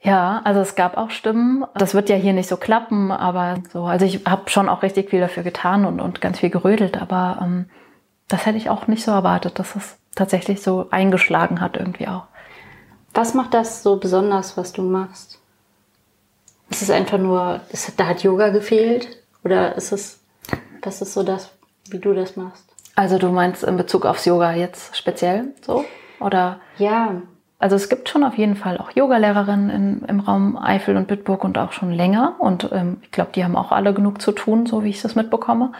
Ja, 0.00 0.40
also 0.44 0.60
es 0.60 0.76
gab 0.76 0.96
auch 0.96 1.10
Stimmen. 1.10 1.64
Das 1.74 1.94
wird 1.94 2.08
ja 2.08 2.16
hier 2.16 2.32
nicht 2.32 2.48
so 2.48 2.56
klappen, 2.56 3.10
aber 3.10 3.56
so, 3.72 3.84
also 3.86 4.04
ich 4.04 4.24
habe 4.26 4.48
schon 4.50 4.68
auch 4.68 4.82
richtig 4.82 5.10
viel 5.10 5.20
dafür 5.20 5.42
getan 5.42 5.84
und, 5.84 6.00
und 6.00 6.20
ganz 6.20 6.38
viel 6.38 6.50
gerödelt, 6.50 7.00
aber 7.00 7.38
ähm, 7.42 7.66
das 8.28 8.46
hätte 8.46 8.58
ich 8.58 8.70
auch 8.70 8.86
nicht 8.86 9.04
so 9.04 9.10
erwartet, 9.10 9.58
dass 9.58 9.74
es 9.74 9.96
tatsächlich 10.14 10.62
so 10.62 10.86
eingeschlagen 10.90 11.60
hat 11.60 11.76
irgendwie 11.76 12.08
auch. 12.08 12.24
Was 13.14 13.34
macht 13.34 13.54
das 13.54 13.82
so 13.82 13.96
besonders, 13.96 14.56
was 14.56 14.72
du 14.72 14.82
machst? 14.82 15.40
Ist 16.70 16.82
es 16.82 16.90
einfach 16.90 17.18
nur, 17.18 17.60
ist, 17.70 17.98
da 17.98 18.06
hat 18.08 18.22
Yoga 18.22 18.50
gefehlt? 18.50 19.08
Oder 19.44 19.76
ist 19.76 19.92
es, 19.92 20.20
was 20.82 21.00
ist 21.00 21.14
so 21.14 21.22
das, 21.22 21.50
wie 21.90 21.98
du 21.98 22.12
das 22.12 22.36
machst? 22.36 22.64
Also 22.94 23.18
du 23.18 23.28
meinst 23.28 23.62
in 23.62 23.76
Bezug 23.76 24.06
aufs 24.06 24.24
Yoga 24.24 24.52
jetzt 24.52 24.96
speziell 24.96 25.54
so? 25.64 25.84
Oder? 26.18 26.60
Ja. 26.78 27.22
Also 27.58 27.74
es 27.76 27.88
gibt 27.88 28.08
schon 28.08 28.22
auf 28.22 28.36
jeden 28.36 28.54
Fall 28.54 28.78
auch 28.78 28.90
Yogalehrerinnen 28.90 30.04
im, 30.06 30.20
Raum 30.20 30.58
Eifel 30.58 30.96
und 30.96 31.08
Bitburg 31.08 31.42
und 31.42 31.56
auch 31.56 31.72
schon 31.72 31.90
länger. 31.90 32.36
Und 32.38 32.68
ähm, 32.72 32.98
ich 33.02 33.10
glaube, 33.10 33.30
die 33.34 33.44
haben 33.44 33.56
auch 33.56 33.72
alle 33.72 33.94
genug 33.94 34.20
zu 34.20 34.32
tun, 34.32 34.66
so 34.66 34.84
wie 34.84 34.90
ich 34.90 35.00
das 35.00 35.14
mitbekomme. 35.14 35.72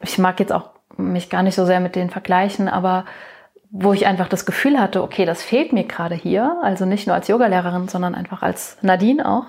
Ich 0.00 0.16
mag 0.18 0.40
jetzt 0.40 0.52
auch 0.52 0.70
mich 0.96 1.28
gar 1.28 1.42
nicht 1.42 1.54
so 1.54 1.66
sehr 1.66 1.80
mit 1.80 1.96
denen 1.96 2.10
vergleichen, 2.10 2.68
aber 2.68 3.04
wo 3.70 3.92
ich 3.92 4.06
einfach 4.06 4.28
das 4.28 4.44
Gefühl 4.46 4.78
hatte, 4.78 5.02
okay, 5.02 5.24
das 5.24 5.42
fehlt 5.42 5.72
mir 5.72 5.84
gerade 5.84 6.14
hier, 6.14 6.58
also 6.62 6.84
nicht 6.84 7.06
nur 7.06 7.16
als 7.16 7.28
Yogalehrerin, 7.28 7.88
sondern 7.88 8.14
einfach 8.14 8.42
als 8.42 8.76
Nadine 8.82 9.26
auch. 9.26 9.46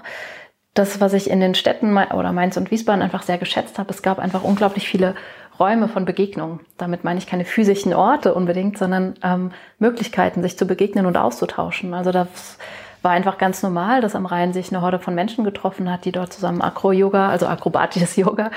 Das, 0.73 1.01
was 1.01 1.13
ich 1.13 1.29
in 1.29 1.39
den 1.39 1.55
Städten 1.55 1.95
oder 1.97 2.31
Mainz 2.31 2.57
und 2.57 2.71
Wiesbaden 2.71 3.01
einfach 3.01 3.21
sehr 3.21 3.37
geschätzt 3.37 3.77
habe, 3.77 3.91
es 3.91 4.01
gab 4.01 4.19
einfach 4.19 4.43
unglaublich 4.43 4.87
viele 4.87 5.15
Räume 5.59 5.87
von 5.87 6.05
Begegnung. 6.05 6.59
Damit 6.77 7.03
meine 7.03 7.19
ich 7.19 7.27
keine 7.27 7.45
physischen 7.45 7.93
Orte 7.93 8.33
unbedingt, 8.33 8.77
sondern 8.77 9.15
ähm, 9.23 9.51
Möglichkeiten, 9.79 10.41
sich 10.41 10.57
zu 10.57 10.65
begegnen 10.65 11.05
und 11.05 11.17
auszutauschen. 11.17 11.93
Also 11.93 12.11
das 12.11 12.57
war 13.01 13.11
einfach 13.11 13.37
ganz 13.37 13.61
normal, 13.61 14.01
dass 14.01 14.15
am 14.15 14.25
Rhein 14.25 14.53
sich 14.53 14.71
eine 14.71 14.81
Horde 14.81 14.97
von 14.97 15.13
Menschen 15.13 15.43
getroffen 15.43 15.91
hat, 15.91 16.05
die 16.05 16.11
dort 16.11 16.31
zusammen 16.31 16.61
Akro-Yoga, 16.61 17.29
also 17.29 17.47
akrobatisches 17.47 18.15
Yoga, 18.17 18.49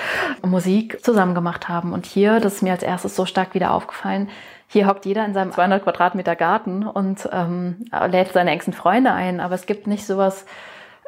Musik 0.43 1.05
zusammen 1.05 1.35
gemacht 1.35 1.69
haben. 1.69 1.93
Und 1.93 2.07
hier, 2.07 2.41
das 2.41 2.55
ist 2.55 2.63
mir 2.63 2.73
als 2.73 2.83
erstes 2.83 3.17
so 3.17 3.27
stark 3.27 3.55
wieder 3.55 3.73
aufgefallen, 3.73 4.29
hier 4.69 4.89
hockt 4.89 5.07
jeder 5.07 5.25
in 5.25 5.33
seinem 5.33 5.53
200 5.53 5.85
Quadratmeter 5.85 6.35
Garten 6.35 6.87
und 6.87 7.29
ähm, 7.33 7.87
lädt 8.09 8.33
seine 8.33 8.51
engsten 8.51 8.73
Freunde 8.73 9.13
ein. 9.13 9.41
Aber 9.41 9.55
es 9.55 9.67
gibt 9.67 9.87
nicht 9.87 10.05
sowas 10.05 10.45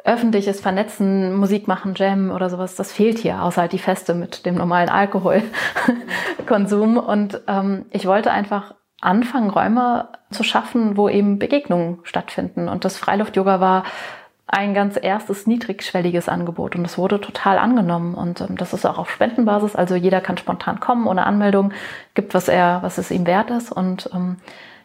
öffentliches 0.03 0.61
Vernetzen, 0.61 1.35
Musik 1.35 1.67
machen, 1.67 1.93
Jam 1.95 2.31
oder 2.31 2.49
sowas. 2.49 2.75
Das 2.75 2.91
fehlt 2.91 3.19
hier, 3.19 3.43
außer 3.43 3.61
halt 3.61 3.73
die 3.73 3.79
Feste 3.79 4.13
mit 4.13 4.45
dem 4.45 4.55
normalen 4.55 4.89
Alkoholkonsum. 4.89 6.97
Und 6.97 7.41
ähm, 7.47 7.85
ich 7.91 8.05
wollte 8.05 8.31
einfach 8.31 8.75
anfangen, 9.01 9.49
Räume 9.49 10.09
zu 10.31 10.43
schaffen, 10.43 10.97
wo 10.97 11.09
eben 11.09 11.39
Begegnungen 11.39 11.99
stattfinden. 12.03 12.69
Und 12.69 12.85
das 12.85 12.97
Freiluft-Yoga 12.97 13.59
war 13.59 13.83
ein 14.51 14.73
ganz 14.73 14.97
erstes 15.01 15.45
niedrigschwelliges 15.45 16.27
Angebot 16.27 16.75
und 16.75 16.83
es 16.83 16.97
wurde 16.97 17.21
total 17.21 17.59
angenommen 17.59 18.15
und 18.15 18.41
ähm, 18.41 18.57
das 18.57 18.73
ist 18.73 18.83
auch 18.83 18.97
auf 18.97 19.11
Spendenbasis, 19.11 19.75
also 19.75 19.93
jeder 19.93 20.21
kann 20.21 20.37
spontan 20.37 20.79
kommen 20.79 21.05
ohne 21.05 21.27
Anmeldung, 21.27 21.71
gibt 22.15 22.33
was 22.33 22.47
er, 22.47 22.81
was 22.81 22.97
es 22.97 23.11
ihm 23.11 23.27
wert 23.27 23.51
ist 23.51 23.71
und 23.71 24.09
ähm, 24.11 24.37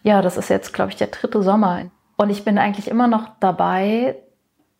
ja, 0.02 0.20
das 0.20 0.36
ist 0.36 0.50
jetzt, 0.50 0.74
glaube 0.74 0.90
ich, 0.90 0.96
der 0.96 1.06
dritte 1.06 1.42
Sommer 1.42 1.80
und 2.18 2.28
ich 2.28 2.44
bin 2.44 2.58
eigentlich 2.58 2.88
immer 2.88 3.06
noch 3.06 3.30
dabei, 3.40 4.16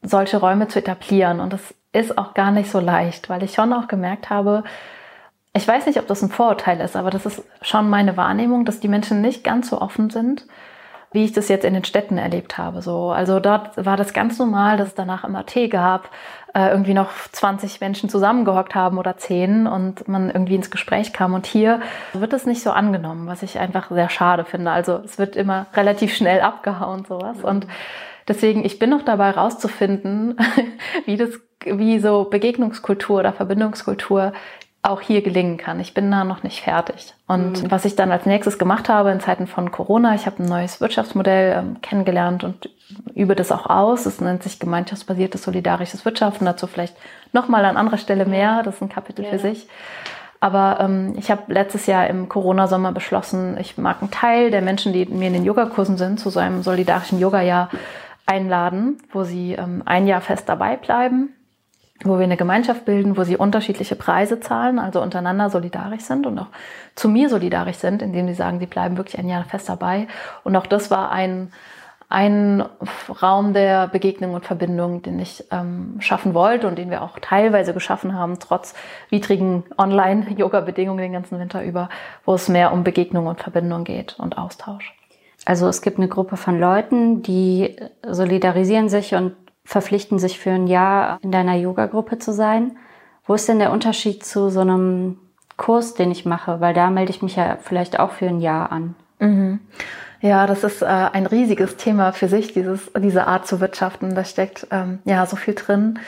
solche 0.04 0.36
Räume 0.36 0.68
zu 0.68 0.78
etablieren 0.78 1.40
und 1.40 1.52
das 1.52 1.74
ist 1.92 2.18
auch 2.18 2.34
gar 2.34 2.50
nicht 2.50 2.70
so 2.70 2.80
leicht, 2.80 3.28
weil 3.28 3.42
ich 3.42 3.54
schon 3.54 3.72
auch 3.72 3.88
gemerkt 3.88 4.30
habe, 4.30 4.64
ich 5.56 5.66
weiß 5.66 5.86
nicht, 5.86 6.00
ob 6.00 6.08
das 6.08 6.20
ein 6.20 6.30
Vorurteil 6.30 6.80
ist, 6.80 6.96
aber 6.96 7.10
das 7.10 7.26
ist 7.26 7.42
schon 7.62 7.88
meine 7.88 8.16
Wahrnehmung, 8.16 8.64
dass 8.64 8.80
die 8.80 8.88
Menschen 8.88 9.20
nicht 9.20 9.44
ganz 9.44 9.70
so 9.70 9.80
offen 9.80 10.10
sind, 10.10 10.46
wie 11.12 11.24
ich 11.24 11.32
das 11.32 11.48
jetzt 11.48 11.64
in 11.64 11.74
den 11.74 11.84
Städten 11.84 12.18
erlebt 12.18 12.58
habe. 12.58 12.82
So, 12.82 13.12
also 13.12 13.38
dort 13.38 13.76
war 13.76 13.96
das 13.96 14.12
ganz 14.12 14.40
normal, 14.40 14.76
dass 14.76 14.88
es 14.88 14.94
danach 14.96 15.22
immer 15.22 15.46
Tee 15.46 15.68
gab, 15.68 16.10
äh, 16.54 16.70
irgendwie 16.70 16.92
noch 16.92 17.10
20 17.30 17.80
Menschen 17.80 18.08
zusammengehockt 18.08 18.74
haben 18.74 18.98
oder 18.98 19.16
10 19.16 19.68
und 19.68 20.08
man 20.08 20.28
irgendwie 20.28 20.56
ins 20.56 20.72
Gespräch 20.72 21.12
kam. 21.12 21.32
Und 21.32 21.46
hier 21.46 21.80
wird 22.14 22.32
es 22.32 22.46
nicht 22.46 22.64
so 22.64 22.72
angenommen, 22.72 23.28
was 23.28 23.44
ich 23.44 23.60
einfach 23.60 23.92
sehr 23.92 24.10
schade 24.10 24.44
finde. 24.44 24.72
Also 24.72 25.02
es 25.04 25.16
wird 25.16 25.36
immer 25.36 25.66
relativ 25.74 26.16
schnell 26.16 26.40
abgehauen 26.40 27.04
sowas 27.04 27.44
und 27.44 27.68
Deswegen, 28.28 28.64
ich 28.64 28.78
bin 28.78 28.90
noch 28.90 29.02
dabei 29.02 29.30
rauszufinden, 29.30 30.36
wie 31.06 31.16
das, 31.16 31.30
wie 31.64 31.98
so 31.98 32.24
Begegnungskultur 32.24 33.20
oder 33.20 33.32
Verbindungskultur 33.32 34.32
auch 34.84 35.00
hier 35.00 35.22
gelingen 35.22 35.56
kann. 35.56 35.80
Ich 35.80 35.94
bin 35.94 36.10
da 36.10 36.24
noch 36.24 36.42
nicht 36.42 36.60
fertig. 36.60 37.14
Und 37.26 37.62
mhm. 37.62 37.70
was 37.70 37.86
ich 37.86 37.96
dann 37.96 38.12
als 38.12 38.26
nächstes 38.26 38.58
gemacht 38.58 38.90
habe 38.90 39.10
in 39.12 39.20
Zeiten 39.20 39.46
von 39.46 39.70
Corona, 39.70 40.14
ich 40.14 40.26
habe 40.26 40.42
ein 40.42 40.48
neues 40.48 40.80
Wirtschaftsmodell 40.80 41.56
ähm, 41.56 41.80
kennengelernt 41.80 42.44
und 42.44 42.68
übe 43.14 43.34
das 43.34 43.50
auch 43.50 43.64
aus. 43.64 44.04
Es 44.04 44.20
nennt 44.20 44.42
sich 44.42 44.58
gemeinschaftsbasiertes 44.58 45.42
solidarisches 45.42 46.04
Wirtschaften. 46.04 46.44
Dazu 46.44 46.66
vielleicht 46.66 46.94
nochmal 47.32 47.64
an 47.64 47.78
anderer 47.78 47.96
Stelle 47.96 48.26
mehr. 48.26 48.62
Das 48.62 48.76
ist 48.76 48.82
ein 48.82 48.90
Kapitel 48.90 49.24
ja. 49.24 49.30
für 49.30 49.38
sich. 49.38 49.66
Aber 50.40 50.78
ähm, 50.80 51.14
ich 51.16 51.30
habe 51.30 51.50
letztes 51.50 51.86
Jahr 51.86 52.06
im 52.06 52.28
Corona-Sommer 52.28 52.92
beschlossen, 52.92 53.56
ich 53.58 53.78
mag 53.78 54.02
einen 54.02 54.10
Teil 54.10 54.50
der 54.50 54.60
Menschen, 54.60 54.92
die 54.92 55.06
mir 55.06 55.28
in 55.28 55.32
den 55.32 55.46
Yogakursen 55.46 55.96
sind, 55.96 56.20
zu 56.20 56.28
so 56.28 56.38
einem 56.38 56.62
solidarischen 56.62 57.18
Yoga-Jahr 57.18 57.70
einladen, 58.26 58.98
wo 59.12 59.24
sie 59.24 59.52
ähm, 59.52 59.82
ein 59.84 60.06
Jahr 60.06 60.20
fest 60.20 60.48
dabei 60.48 60.76
bleiben 60.76 61.34
wo 62.02 62.18
wir 62.18 62.24
eine 62.24 62.36
Gemeinschaft 62.36 62.84
bilden, 62.84 63.16
wo 63.16 63.22
sie 63.24 63.36
unterschiedliche 63.36 63.94
Preise 63.94 64.40
zahlen, 64.40 64.78
also 64.78 65.00
untereinander 65.00 65.48
solidarisch 65.48 66.02
sind 66.02 66.26
und 66.26 66.38
auch 66.38 66.48
zu 66.94 67.08
mir 67.08 67.28
solidarisch 67.28 67.76
sind, 67.76 68.02
indem 68.02 68.26
sie 68.26 68.34
sagen, 68.34 68.58
sie 68.58 68.66
bleiben 68.66 68.96
wirklich 68.96 69.18
ein 69.18 69.28
Jahr 69.28 69.44
fest 69.44 69.68
dabei. 69.68 70.08
Und 70.42 70.56
auch 70.56 70.66
das 70.66 70.90
war 70.90 71.12
ein, 71.12 71.52
ein 72.08 72.64
Raum 73.22 73.54
der 73.54 73.86
Begegnung 73.88 74.34
und 74.34 74.44
Verbindung, 74.44 75.02
den 75.02 75.20
ich 75.20 75.44
ähm, 75.52 75.96
schaffen 76.00 76.34
wollte 76.34 76.66
und 76.66 76.76
den 76.76 76.90
wir 76.90 77.02
auch 77.02 77.18
teilweise 77.20 77.72
geschaffen 77.72 78.14
haben, 78.14 78.38
trotz 78.40 78.74
widrigen 79.10 79.62
Online-Yoga-Bedingungen 79.78 80.98
den 80.98 81.12
ganzen 81.12 81.38
Winter 81.38 81.62
über, 81.62 81.88
wo 82.24 82.34
es 82.34 82.48
mehr 82.48 82.72
um 82.72 82.82
Begegnung 82.82 83.28
und 83.28 83.40
Verbindung 83.40 83.84
geht 83.84 84.16
und 84.18 84.36
Austausch. 84.36 84.94
Also 85.44 85.68
es 85.68 85.82
gibt 85.82 85.98
eine 85.98 86.08
Gruppe 86.08 86.36
von 86.36 86.58
Leuten, 86.58 87.22
die 87.22 87.76
solidarisieren 88.06 88.88
sich 88.88 89.14
und 89.14 89.34
verpflichten, 89.64 90.18
sich 90.18 90.38
für 90.38 90.50
ein 90.50 90.66
Jahr 90.66 91.18
in 91.22 91.32
deiner 91.32 91.56
Yoga-Gruppe 91.56 92.18
zu 92.18 92.32
sein. 92.32 92.76
Wo 93.26 93.34
ist 93.34 93.48
denn 93.48 93.58
der 93.58 93.72
Unterschied 93.72 94.24
zu 94.24 94.50
so 94.50 94.60
einem 94.60 95.18
Kurs, 95.56 95.94
den 95.94 96.10
ich 96.10 96.24
mache? 96.24 96.60
Weil 96.60 96.74
da 96.74 96.90
melde 96.90 97.10
ich 97.10 97.22
mich 97.22 97.36
ja 97.36 97.56
vielleicht 97.62 97.98
auch 97.98 98.12
für 98.12 98.26
ein 98.26 98.40
Jahr 98.40 98.72
an. 98.72 98.94
Mhm. 99.18 99.60
Ja, 100.20 100.46
das 100.46 100.64
ist 100.64 100.82
äh, 100.82 100.86
ein 100.86 101.26
riesiges 101.26 101.76
Thema 101.76 102.12
für 102.12 102.28
sich, 102.28 102.52
dieses, 102.52 102.90
diese 102.96 103.26
Art 103.26 103.46
zu 103.46 103.60
wirtschaften. 103.60 104.14
Da 104.14 104.24
steckt 104.24 104.66
ähm, 104.70 105.00
ja 105.04 105.26
so 105.26 105.36
viel 105.36 105.54
drin. 105.54 105.98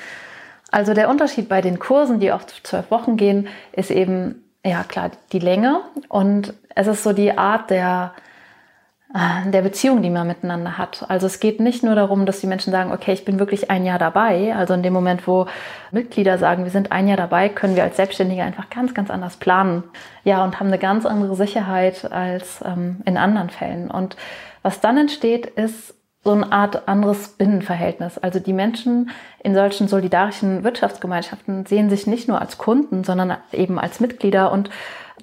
Also 0.70 0.94
der 0.94 1.08
Unterschied 1.08 1.48
bei 1.48 1.60
den 1.60 1.78
Kursen, 1.78 2.20
die 2.20 2.32
oft 2.32 2.66
zwölf 2.66 2.90
Wochen 2.90 3.16
gehen, 3.16 3.48
ist 3.72 3.90
eben, 3.90 4.42
ja 4.64 4.84
klar, 4.84 5.10
die 5.32 5.38
Länge. 5.38 5.80
Und 6.08 6.54
es 6.74 6.86
ist 6.86 7.02
so 7.02 7.12
die 7.12 7.36
Art 7.36 7.70
der 7.70 8.12
der 9.14 9.62
Beziehung, 9.62 10.02
die 10.02 10.10
man 10.10 10.26
miteinander 10.26 10.78
hat. 10.78 11.08
Also 11.08 11.26
es 11.26 11.38
geht 11.38 11.60
nicht 11.60 11.84
nur 11.84 11.94
darum, 11.94 12.26
dass 12.26 12.40
die 12.40 12.48
Menschen 12.48 12.72
sagen, 12.72 12.90
okay, 12.90 13.12
ich 13.12 13.24
bin 13.24 13.38
wirklich 13.38 13.70
ein 13.70 13.86
Jahr 13.86 14.00
dabei. 14.00 14.54
Also 14.54 14.74
in 14.74 14.82
dem 14.82 14.92
Moment, 14.92 15.28
wo 15.28 15.46
Mitglieder 15.92 16.38
sagen, 16.38 16.64
wir 16.64 16.72
sind 16.72 16.90
ein 16.90 17.06
Jahr 17.06 17.16
dabei, 17.16 17.48
können 17.48 17.76
wir 17.76 17.84
als 17.84 17.96
Selbstständige 17.96 18.42
einfach 18.42 18.68
ganz, 18.68 18.94
ganz 18.94 19.08
anders 19.10 19.36
planen. 19.36 19.84
Ja, 20.24 20.42
und 20.42 20.58
haben 20.58 20.66
eine 20.66 20.78
ganz 20.78 21.06
andere 21.06 21.36
Sicherheit 21.36 22.10
als 22.10 22.62
ähm, 22.64 23.00
in 23.04 23.16
anderen 23.16 23.48
Fällen. 23.48 23.92
Und 23.92 24.16
was 24.62 24.80
dann 24.80 24.98
entsteht, 24.98 25.46
ist 25.46 25.94
so 26.24 26.32
eine 26.32 26.50
Art 26.50 26.88
anderes 26.88 27.28
Binnenverhältnis. 27.28 28.18
Also 28.18 28.40
die 28.40 28.52
Menschen 28.52 29.10
in 29.44 29.54
solchen 29.54 29.86
solidarischen 29.86 30.64
Wirtschaftsgemeinschaften 30.64 31.64
sehen 31.64 31.88
sich 31.90 32.08
nicht 32.08 32.26
nur 32.26 32.40
als 32.40 32.58
Kunden, 32.58 33.04
sondern 33.04 33.36
eben 33.52 33.78
als 33.78 34.00
Mitglieder 34.00 34.50
und 34.50 34.68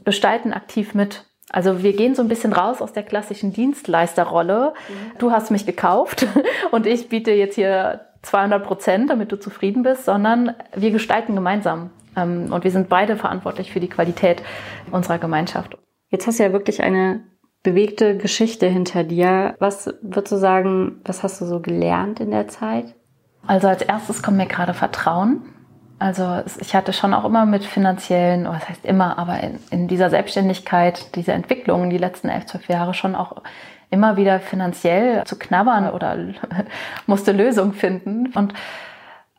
gestalten 0.06 0.54
aktiv 0.54 0.94
mit. 0.94 1.26
Also 1.54 1.84
wir 1.84 1.94
gehen 1.94 2.16
so 2.16 2.24
ein 2.24 2.28
bisschen 2.28 2.52
raus 2.52 2.82
aus 2.82 2.94
der 2.94 3.04
klassischen 3.04 3.54
Dienstleisterrolle. 3.54 4.74
Mhm. 4.74 5.20
Du 5.20 5.32
hast 5.32 5.52
mich 5.52 5.66
gekauft 5.66 6.26
und 6.72 6.88
ich 6.88 7.10
biete 7.10 7.32
jetzt 7.32 7.56
hier 7.56 8.02
200 8.24 8.64
Prozent, 8.66 9.10
damit 9.12 9.32
du 9.32 9.40
zufrieden 9.40 9.84
bist, 9.84 10.06
sondern 10.06 10.56
wir 10.76 10.90
gestalten 10.90 11.36
gemeinsam. 11.36 11.92
Ähm, 12.18 12.52
und 12.52 12.64
wir 12.64 12.72
sind 12.72 12.90
beide 12.90 13.16
verantwortlich 13.18 13.72
für 13.72 13.80
die 13.80 13.88
Qualität 13.88 14.42
unserer 14.92 15.20
Gemeinschaft. 15.20 15.78
Jetzt 16.10 16.26
hast 16.26 16.40
du 16.40 16.44
ja 16.44 16.54
wirklich 16.54 16.82
eine 16.82 17.22
bewegte 17.62 18.18
Geschichte 18.18 18.68
hinter 18.68 19.04
dir. 19.04 19.56
Was 19.60 19.94
würdest 20.02 20.32
du 20.32 20.38
sagen, 20.38 21.02
was 21.06 21.22
hast 21.22 21.40
du 21.40 21.46
so 21.46 21.60
gelernt 21.60 22.20
in 22.20 22.32
der 22.32 22.48
Zeit? 22.48 22.96
Also 23.46 23.68
als 23.68 23.84
erstes 23.84 24.24
kommt 24.24 24.38
mir 24.38 24.48
gerade 24.48 24.74
Vertrauen. 24.74 25.53
Also 26.04 26.44
ich 26.60 26.76
hatte 26.76 26.92
schon 26.92 27.14
auch 27.14 27.24
immer 27.24 27.46
mit 27.46 27.64
finanziellen, 27.64 28.44
was 28.44 28.68
heißt 28.68 28.84
immer, 28.84 29.18
aber 29.18 29.40
in, 29.40 29.58
in 29.72 29.88
dieser 29.88 30.10
Selbstständigkeit, 30.10 31.16
diese 31.16 31.32
Entwicklung 31.32 31.90
die 31.90 31.98
letzten 31.98 32.28
elf, 32.28 32.46
zwölf 32.46 32.68
Jahre 32.68 32.94
schon 32.94 33.16
auch 33.16 33.42
immer 33.90 34.18
wieder 34.18 34.42
finanziell 34.42 35.24
zu 35.24 35.40
knabbern 35.40 35.90
oder 35.90 36.18
musste 37.08 37.32
Lösungen 37.32 37.72
finden. 37.72 38.34
Und 38.36 38.54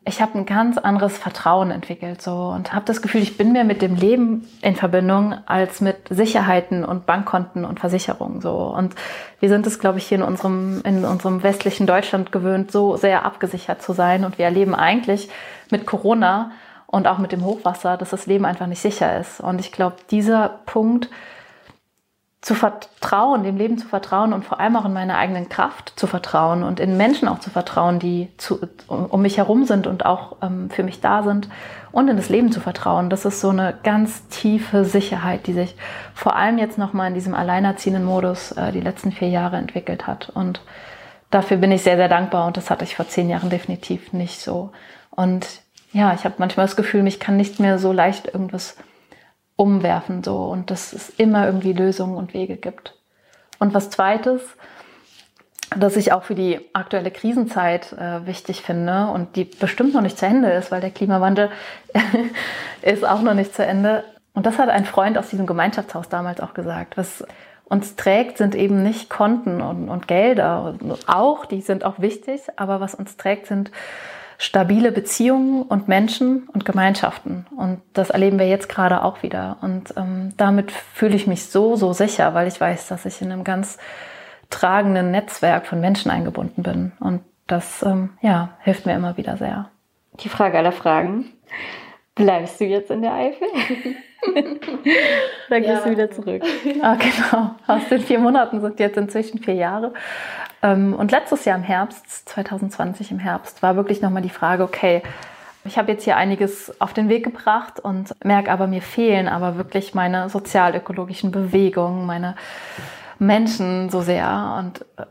ich 0.07 0.21
habe 0.21 0.37
ein 0.37 0.45
ganz 0.45 0.77
anderes 0.77 1.17
Vertrauen 1.17 1.71
entwickelt 1.71 2.21
so 2.21 2.49
und 2.49 2.73
habe 2.73 2.85
das 2.85 3.01
Gefühl, 3.01 3.23
ich 3.23 3.37
bin 3.37 3.53
mehr 3.53 3.63
mit 3.63 3.81
dem 3.81 3.95
Leben 3.95 4.47
in 4.61 4.75
Verbindung 4.75 5.33
als 5.47 5.81
mit 5.81 5.97
Sicherheiten 6.09 6.85
und 6.85 7.07
Bankkonten 7.07 7.65
und 7.65 7.79
Versicherungen 7.79 8.39
so. 8.39 8.55
Und 8.55 8.93
wir 9.39 9.49
sind 9.49 9.65
es, 9.65 9.79
glaube 9.79 9.97
ich, 9.97 10.05
hier 10.05 10.19
in 10.19 10.23
unserem 10.23 10.81
in 10.85 11.05
unserem 11.05 11.41
westlichen 11.41 11.87
Deutschland 11.87 12.31
gewöhnt, 12.31 12.71
so 12.71 12.97
sehr 12.97 13.25
abgesichert 13.25 13.81
zu 13.81 13.93
sein 13.93 14.25
und 14.25 14.37
wir 14.37 14.45
erleben 14.45 14.75
eigentlich 14.75 15.29
mit 15.71 15.87
Corona 15.87 16.51
und 16.85 17.07
auch 17.07 17.17
mit 17.17 17.31
dem 17.31 17.43
Hochwasser, 17.43 17.97
dass 17.97 18.11
das 18.11 18.27
Leben 18.27 18.45
einfach 18.45 18.67
nicht 18.67 18.81
sicher 18.81 19.19
ist. 19.19 19.41
Und 19.41 19.59
ich 19.59 19.71
glaube, 19.71 19.95
dieser 20.11 20.59
Punkt 20.67 21.09
zu 22.45 22.53
vertrauen, 22.53 23.43
dem 23.43 23.57
Leben 23.57 23.79
zu 23.79 23.87
vertrauen 23.87 24.31
und 24.31 24.45
vor 24.45 24.59
allem 24.59 24.75
auch 24.75 24.85
in 24.85 24.93
meine 24.93 25.17
eigenen 25.17 25.49
Kraft 25.49 25.93
zu 25.95 26.05
vertrauen 26.05 26.61
und 26.61 26.79
in 26.79 26.95
Menschen 26.95 27.27
auch 27.27 27.39
zu 27.39 27.49
vertrauen, 27.49 27.97
die 27.97 28.27
zu, 28.37 28.59
um 28.87 29.23
mich 29.23 29.37
herum 29.37 29.65
sind 29.65 29.87
und 29.87 30.05
auch 30.05 30.35
ähm, 30.43 30.69
für 30.69 30.83
mich 30.83 31.01
da 31.01 31.23
sind 31.23 31.49
und 31.91 32.07
in 32.07 32.17
das 32.17 32.29
Leben 32.29 32.51
zu 32.51 32.59
vertrauen. 32.59 33.09
Das 33.09 33.25
ist 33.25 33.41
so 33.41 33.49
eine 33.49 33.73
ganz 33.81 34.27
tiefe 34.27 34.85
Sicherheit, 34.85 35.47
die 35.47 35.53
sich 35.53 35.75
vor 36.13 36.35
allem 36.35 36.59
jetzt 36.59 36.77
nochmal 36.77 37.07
in 37.07 37.15
diesem 37.15 37.33
alleinerziehenden 37.33 38.05
Modus 38.05 38.51
äh, 38.51 38.71
die 38.71 38.81
letzten 38.81 39.11
vier 39.11 39.29
Jahre 39.29 39.57
entwickelt 39.57 40.05
hat. 40.05 40.29
Und 40.29 40.61
dafür 41.31 41.57
bin 41.57 41.71
ich 41.71 41.81
sehr, 41.81 41.97
sehr 41.97 42.09
dankbar 42.09 42.45
und 42.45 42.57
das 42.57 42.69
hatte 42.69 42.83
ich 42.83 42.95
vor 42.95 43.07
zehn 43.07 43.27
Jahren 43.27 43.49
definitiv 43.49 44.13
nicht 44.13 44.39
so. 44.39 44.69
Und 45.09 45.47
ja, 45.93 46.13
ich 46.13 46.25
habe 46.25 46.35
manchmal 46.37 46.67
das 46.67 46.75
Gefühl, 46.75 47.01
mich 47.01 47.19
kann 47.19 47.37
nicht 47.37 47.59
mehr 47.59 47.79
so 47.79 47.91
leicht 47.91 48.27
irgendwas 48.27 48.77
umwerfen 49.55 50.23
so 50.23 50.45
und 50.45 50.71
dass 50.71 50.93
es 50.93 51.09
immer 51.09 51.45
irgendwie 51.45 51.73
Lösungen 51.73 52.17
und 52.17 52.33
Wege 52.33 52.57
gibt. 52.57 52.95
Und 53.59 53.73
was 53.73 53.89
zweites, 53.89 54.41
dass 55.75 55.95
ich 55.95 56.11
auch 56.11 56.23
für 56.23 56.35
die 56.35 56.59
aktuelle 56.73 57.11
Krisenzeit 57.11 57.93
äh, 57.93 58.25
wichtig 58.25 58.61
finde 58.61 59.07
und 59.07 59.35
die 59.35 59.45
bestimmt 59.45 59.93
noch 59.93 60.01
nicht 60.01 60.17
zu 60.17 60.25
Ende 60.25 60.51
ist, 60.51 60.71
weil 60.71 60.81
der 60.81 60.91
Klimawandel 60.91 61.49
ist 62.81 63.05
auch 63.05 63.21
noch 63.21 63.33
nicht 63.33 63.55
zu 63.55 63.65
Ende. 63.65 64.03
Und 64.33 64.45
das 64.45 64.59
hat 64.59 64.69
ein 64.69 64.85
Freund 64.85 65.17
aus 65.17 65.29
diesem 65.29 65.47
Gemeinschaftshaus 65.47 66.09
damals 66.09 66.41
auch 66.41 66.53
gesagt. 66.53 66.97
Was 66.97 67.23
uns 67.63 67.95
trägt, 67.95 68.37
sind 68.37 68.53
eben 68.53 68.83
nicht 68.83 69.09
Konten 69.09 69.61
und, 69.61 69.89
und 69.89 70.07
Gelder. 70.07 70.75
Auch, 71.07 71.45
die 71.45 71.61
sind 71.61 71.83
auch 71.83 71.99
wichtig, 71.99 72.41
aber 72.57 72.79
was 72.79 72.93
uns 72.93 73.17
trägt, 73.17 73.47
sind 73.47 73.71
stabile 74.37 74.91
Beziehungen 74.91 75.63
und 75.63 75.87
Menschen 75.87 76.47
und 76.53 76.65
Gemeinschaften. 76.65 77.45
Und 77.55 77.81
das 77.93 78.09
erleben 78.09 78.39
wir 78.39 78.47
jetzt 78.47 78.69
gerade 78.69 79.03
auch 79.03 79.23
wieder. 79.23 79.57
Und 79.61 79.93
ähm, 79.97 80.33
damit 80.37 80.71
fühle 80.71 81.15
ich 81.15 81.27
mich 81.27 81.45
so, 81.45 81.75
so 81.75 81.93
sicher, 81.93 82.33
weil 82.33 82.47
ich 82.47 82.59
weiß, 82.59 82.87
dass 82.87 83.05
ich 83.05 83.21
in 83.21 83.31
einem 83.31 83.43
ganz 83.43 83.77
tragenden 84.49 85.11
Netzwerk 85.11 85.65
von 85.65 85.79
Menschen 85.79 86.11
eingebunden 86.11 86.63
bin. 86.63 86.91
Und 86.99 87.21
das 87.47 87.83
ähm, 87.83 88.11
ja, 88.21 88.49
hilft 88.59 88.85
mir 88.85 88.93
immer 88.93 89.17
wieder 89.17 89.37
sehr. 89.37 89.69
Die 90.19 90.29
Frage 90.29 90.57
aller 90.57 90.71
Fragen. 90.71 91.33
Bleibst 92.15 92.59
du 92.61 92.65
jetzt 92.65 92.91
in 92.91 93.01
der 93.01 93.13
Eifel? 93.13 93.47
Dann 95.49 95.61
gehst 95.61 95.73
ja. 95.73 95.81
du 95.81 95.91
wieder 95.91 96.09
zurück. 96.09 96.41
Ah, 96.81 96.95
genau. 96.95 97.51
Aus 97.67 97.87
den 97.89 97.99
vier 97.99 98.19
Monaten 98.19 98.61
sind 98.61 98.79
jetzt 98.79 98.97
inzwischen 98.97 99.39
vier 99.39 99.55
Jahre. 99.55 99.93
Ähm, 100.61 100.93
und 100.93 101.11
letztes 101.11 101.45
Jahr 101.45 101.57
im 101.57 101.63
Herbst, 101.63 102.27
2020 102.29 103.11
im 103.11 103.19
Herbst, 103.19 103.61
war 103.61 103.75
wirklich 103.75 104.01
nochmal 104.01 104.21
die 104.21 104.29
Frage, 104.29 104.63
okay, 104.63 105.01
ich 105.63 105.77
habe 105.77 105.91
jetzt 105.91 106.03
hier 106.03 106.15
einiges 106.15 106.79
auf 106.79 106.93
den 106.93 107.09
Weg 107.09 107.23
gebracht 107.23 107.79
und 107.79 108.13
merke 108.23 108.51
aber, 108.51 108.67
mir 108.67 108.83
fehlen 108.83 109.27
aber 109.27 109.57
wirklich 109.57 109.95
meine 109.95 110.29
sozialökologischen 110.29 111.31
Bewegungen, 111.31 112.05
meine 112.05 112.35
Menschen 113.17 113.89
so 113.89 114.01
sehr. 114.01 114.55
Und 114.59 114.81
äh, 114.97 115.05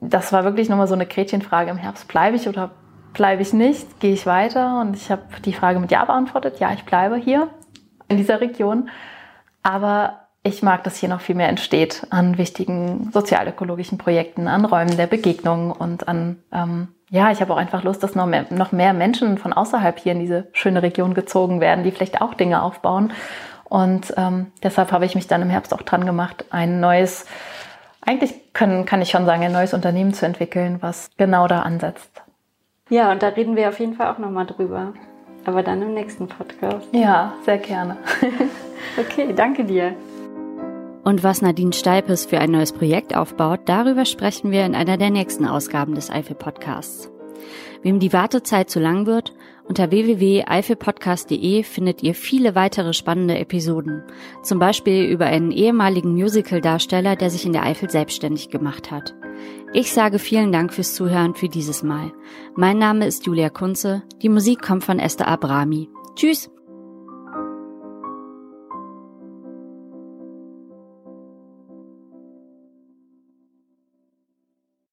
das 0.00 0.32
war 0.32 0.44
wirklich 0.44 0.68
nochmal 0.68 0.86
so 0.86 0.94
eine 0.94 1.06
Gretchenfrage 1.06 1.70
im 1.70 1.76
Herbst. 1.76 2.06
Bleibe 2.08 2.36
ich 2.36 2.48
oder 2.48 2.70
bleibe 3.12 3.42
ich 3.42 3.52
nicht? 3.52 4.00
Gehe 4.00 4.12
ich 4.12 4.26
weiter? 4.26 4.80
Und 4.80 4.96
ich 4.96 5.10
habe 5.10 5.22
die 5.44 5.52
Frage 5.52 5.80
mit 5.80 5.90
Ja 5.90 6.04
beantwortet. 6.04 6.60
Ja, 6.60 6.72
ich 6.72 6.84
bleibe 6.84 7.16
hier 7.16 7.48
in 8.08 8.16
dieser 8.16 8.40
Region. 8.40 8.88
Aber 9.62 10.23
ich 10.46 10.62
mag, 10.62 10.84
dass 10.84 10.96
hier 10.96 11.08
noch 11.08 11.22
viel 11.22 11.34
mehr 11.34 11.48
entsteht 11.48 12.06
an 12.10 12.36
wichtigen 12.36 13.10
sozialökologischen 13.12 13.96
Projekten, 13.96 14.46
an 14.46 14.66
Räumen 14.66 14.96
der 14.96 15.06
Begegnung 15.06 15.72
und 15.72 16.06
an, 16.06 16.38
ähm, 16.52 16.88
ja, 17.10 17.30
ich 17.30 17.40
habe 17.40 17.54
auch 17.54 17.56
einfach 17.56 17.82
Lust, 17.82 18.02
dass 18.02 18.14
noch 18.14 18.26
mehr, 18.26 18.44
noch 18.50 18.70
mehr 18.70 18.92
Menschen 18.92 19.38
von 19.38 19.54
außerhalb 19.54 19.98
hier 19.98 20.12
in 20.12 20.20
diese 20.20 20.48
schöne 20.52 20.82
Region 20.82 21.14
gezogen 21.14 21.60
werden, 21.60 21.82
die 21.82 21.90
vielleicht 21.90 22.20
auch 22.20 22.34
Dinge 22.34 22.62
aufbauen. 22.62 23.12
Und 23.64 24.12
ähm, 24.18 24.52
deshalb 24.62 24.92
habe 24.92 25.06
ich 25.06 25.14
mich 25.14 25.26
dann 25.26 25.40
im 25.40 25.48
Herbst 25.48 25.72
auch 25.72 25.82
dran 25.82 26.04
gemacht, 26.04 26.44
ein 26.50 26.78
neues, 26.78 27.24
eigentlich 28.04 28.52
können, 28.52 28.84
kann 28.84 29.00
ich 29.00 29.10
schon 29.10 29.24
sagen, 29.24 29.42
ein 29.42 29.52
neues 29.52 29.72
Unternehmen 29.72 30.12
zu 30.12 30.26
entwickeln, 30.26 30.76
was 30.80 31.08
genau 31.16 31.48
da 31.48 31.62
ansetzt. 31.62 32.22
Ja, 32.90 33.10
und 33.10 33.22
da 33.22 33.28
reden 33.28 33.56
wir 33.56 33.70
auf 33.70 33.80
jeden 33.80 33.94
Fall 33.94 34.12
auch 34.12 34.18
nochmal 34.18 34.44
drüber. 34.44 34.92
Aber 35.46 35.62
dann 35.62 35.80
im 35.80 35.94
nächsten 35.94 36.28
Podcast. 36.28 36.86
Ja, 36.92 37.32
sehr 37.44 37.58
gerne. 37.58 37.96
okay, 38.98 39.32
danke 39.34 39.64
dir. 39.64 39.94
Und 41.04 41.22
was 41.22 41.42
Nadine 41.42 41.72
Steipes 41.72 42.24
für 42.24 42.38
ein 42.38 42.50
neues 42.50 42.72
Projekt 42.72 43.14
aufbaut, 43.14 43.60
darüber 43.66 44.06
sprechen 44.06 44.50
wir 44.50 44.64
in 44.64 44.74
einer 44.74 44.96
der 44.96 45.10
nächsten 45.10 45.46
Ausgaben 45.46 45.94
des 45.94 46.10
Eifel 46.10 46.34
Podcasts. 46.34 47.10
Wem 47.82 48.00
die 48.00 48.14
Wartezeit 48.14 48.70
zu 48.70 48.80
lang 48.80 49.04
wird, 49.04 49.34
unter 49.64 49.90
www.eifelpodcast.de 49.90 51.62
findet 51.62 52.02
ihr 52.02 52.14
viele 52.14 52.54
weitere 52.54 52.94
spannende 52.94 53.38
Episoden. 53.38 54.02
Zum 54.42 54.58
Beispiel 54.58 55.04
über 55.04 55.26
einen 55.26 55.50
ehemaligen 55.50 56.12
Musical-Darsteller, 56.12 57.16
der 57.16 57.28
sich 57.28 57.44
in 57.44 57.52
der 57.52 57.64
Eifel 57.64 57.90
selbstständig 57.90 58.48
gemacht 58.48 58.90
hat. 58.90 59.14
Ich 59.74 59.92
sage 59.92 60.18
vielen 60.18 60.52
Dank 60.52 60.72
fürs 60.72 60.94
Zuhören 60.94 61.34
für 61.34 61.48
dieses 61.48 61.82
Mal. 61.82 62.12
Mein 62.56 62.78
Name 62.78 63.06
ist 63.06 63.26
Julia 63.26 63.50
Kunze. 63.50 64.02
Die 64.22 64.28
Musik 64.30 64.62
kommt 64.62 64.84
von 64.84 64.98
Esther 64.98 65.28
Abrami. 65.28 65.88
Tschüss! 66.14 66.53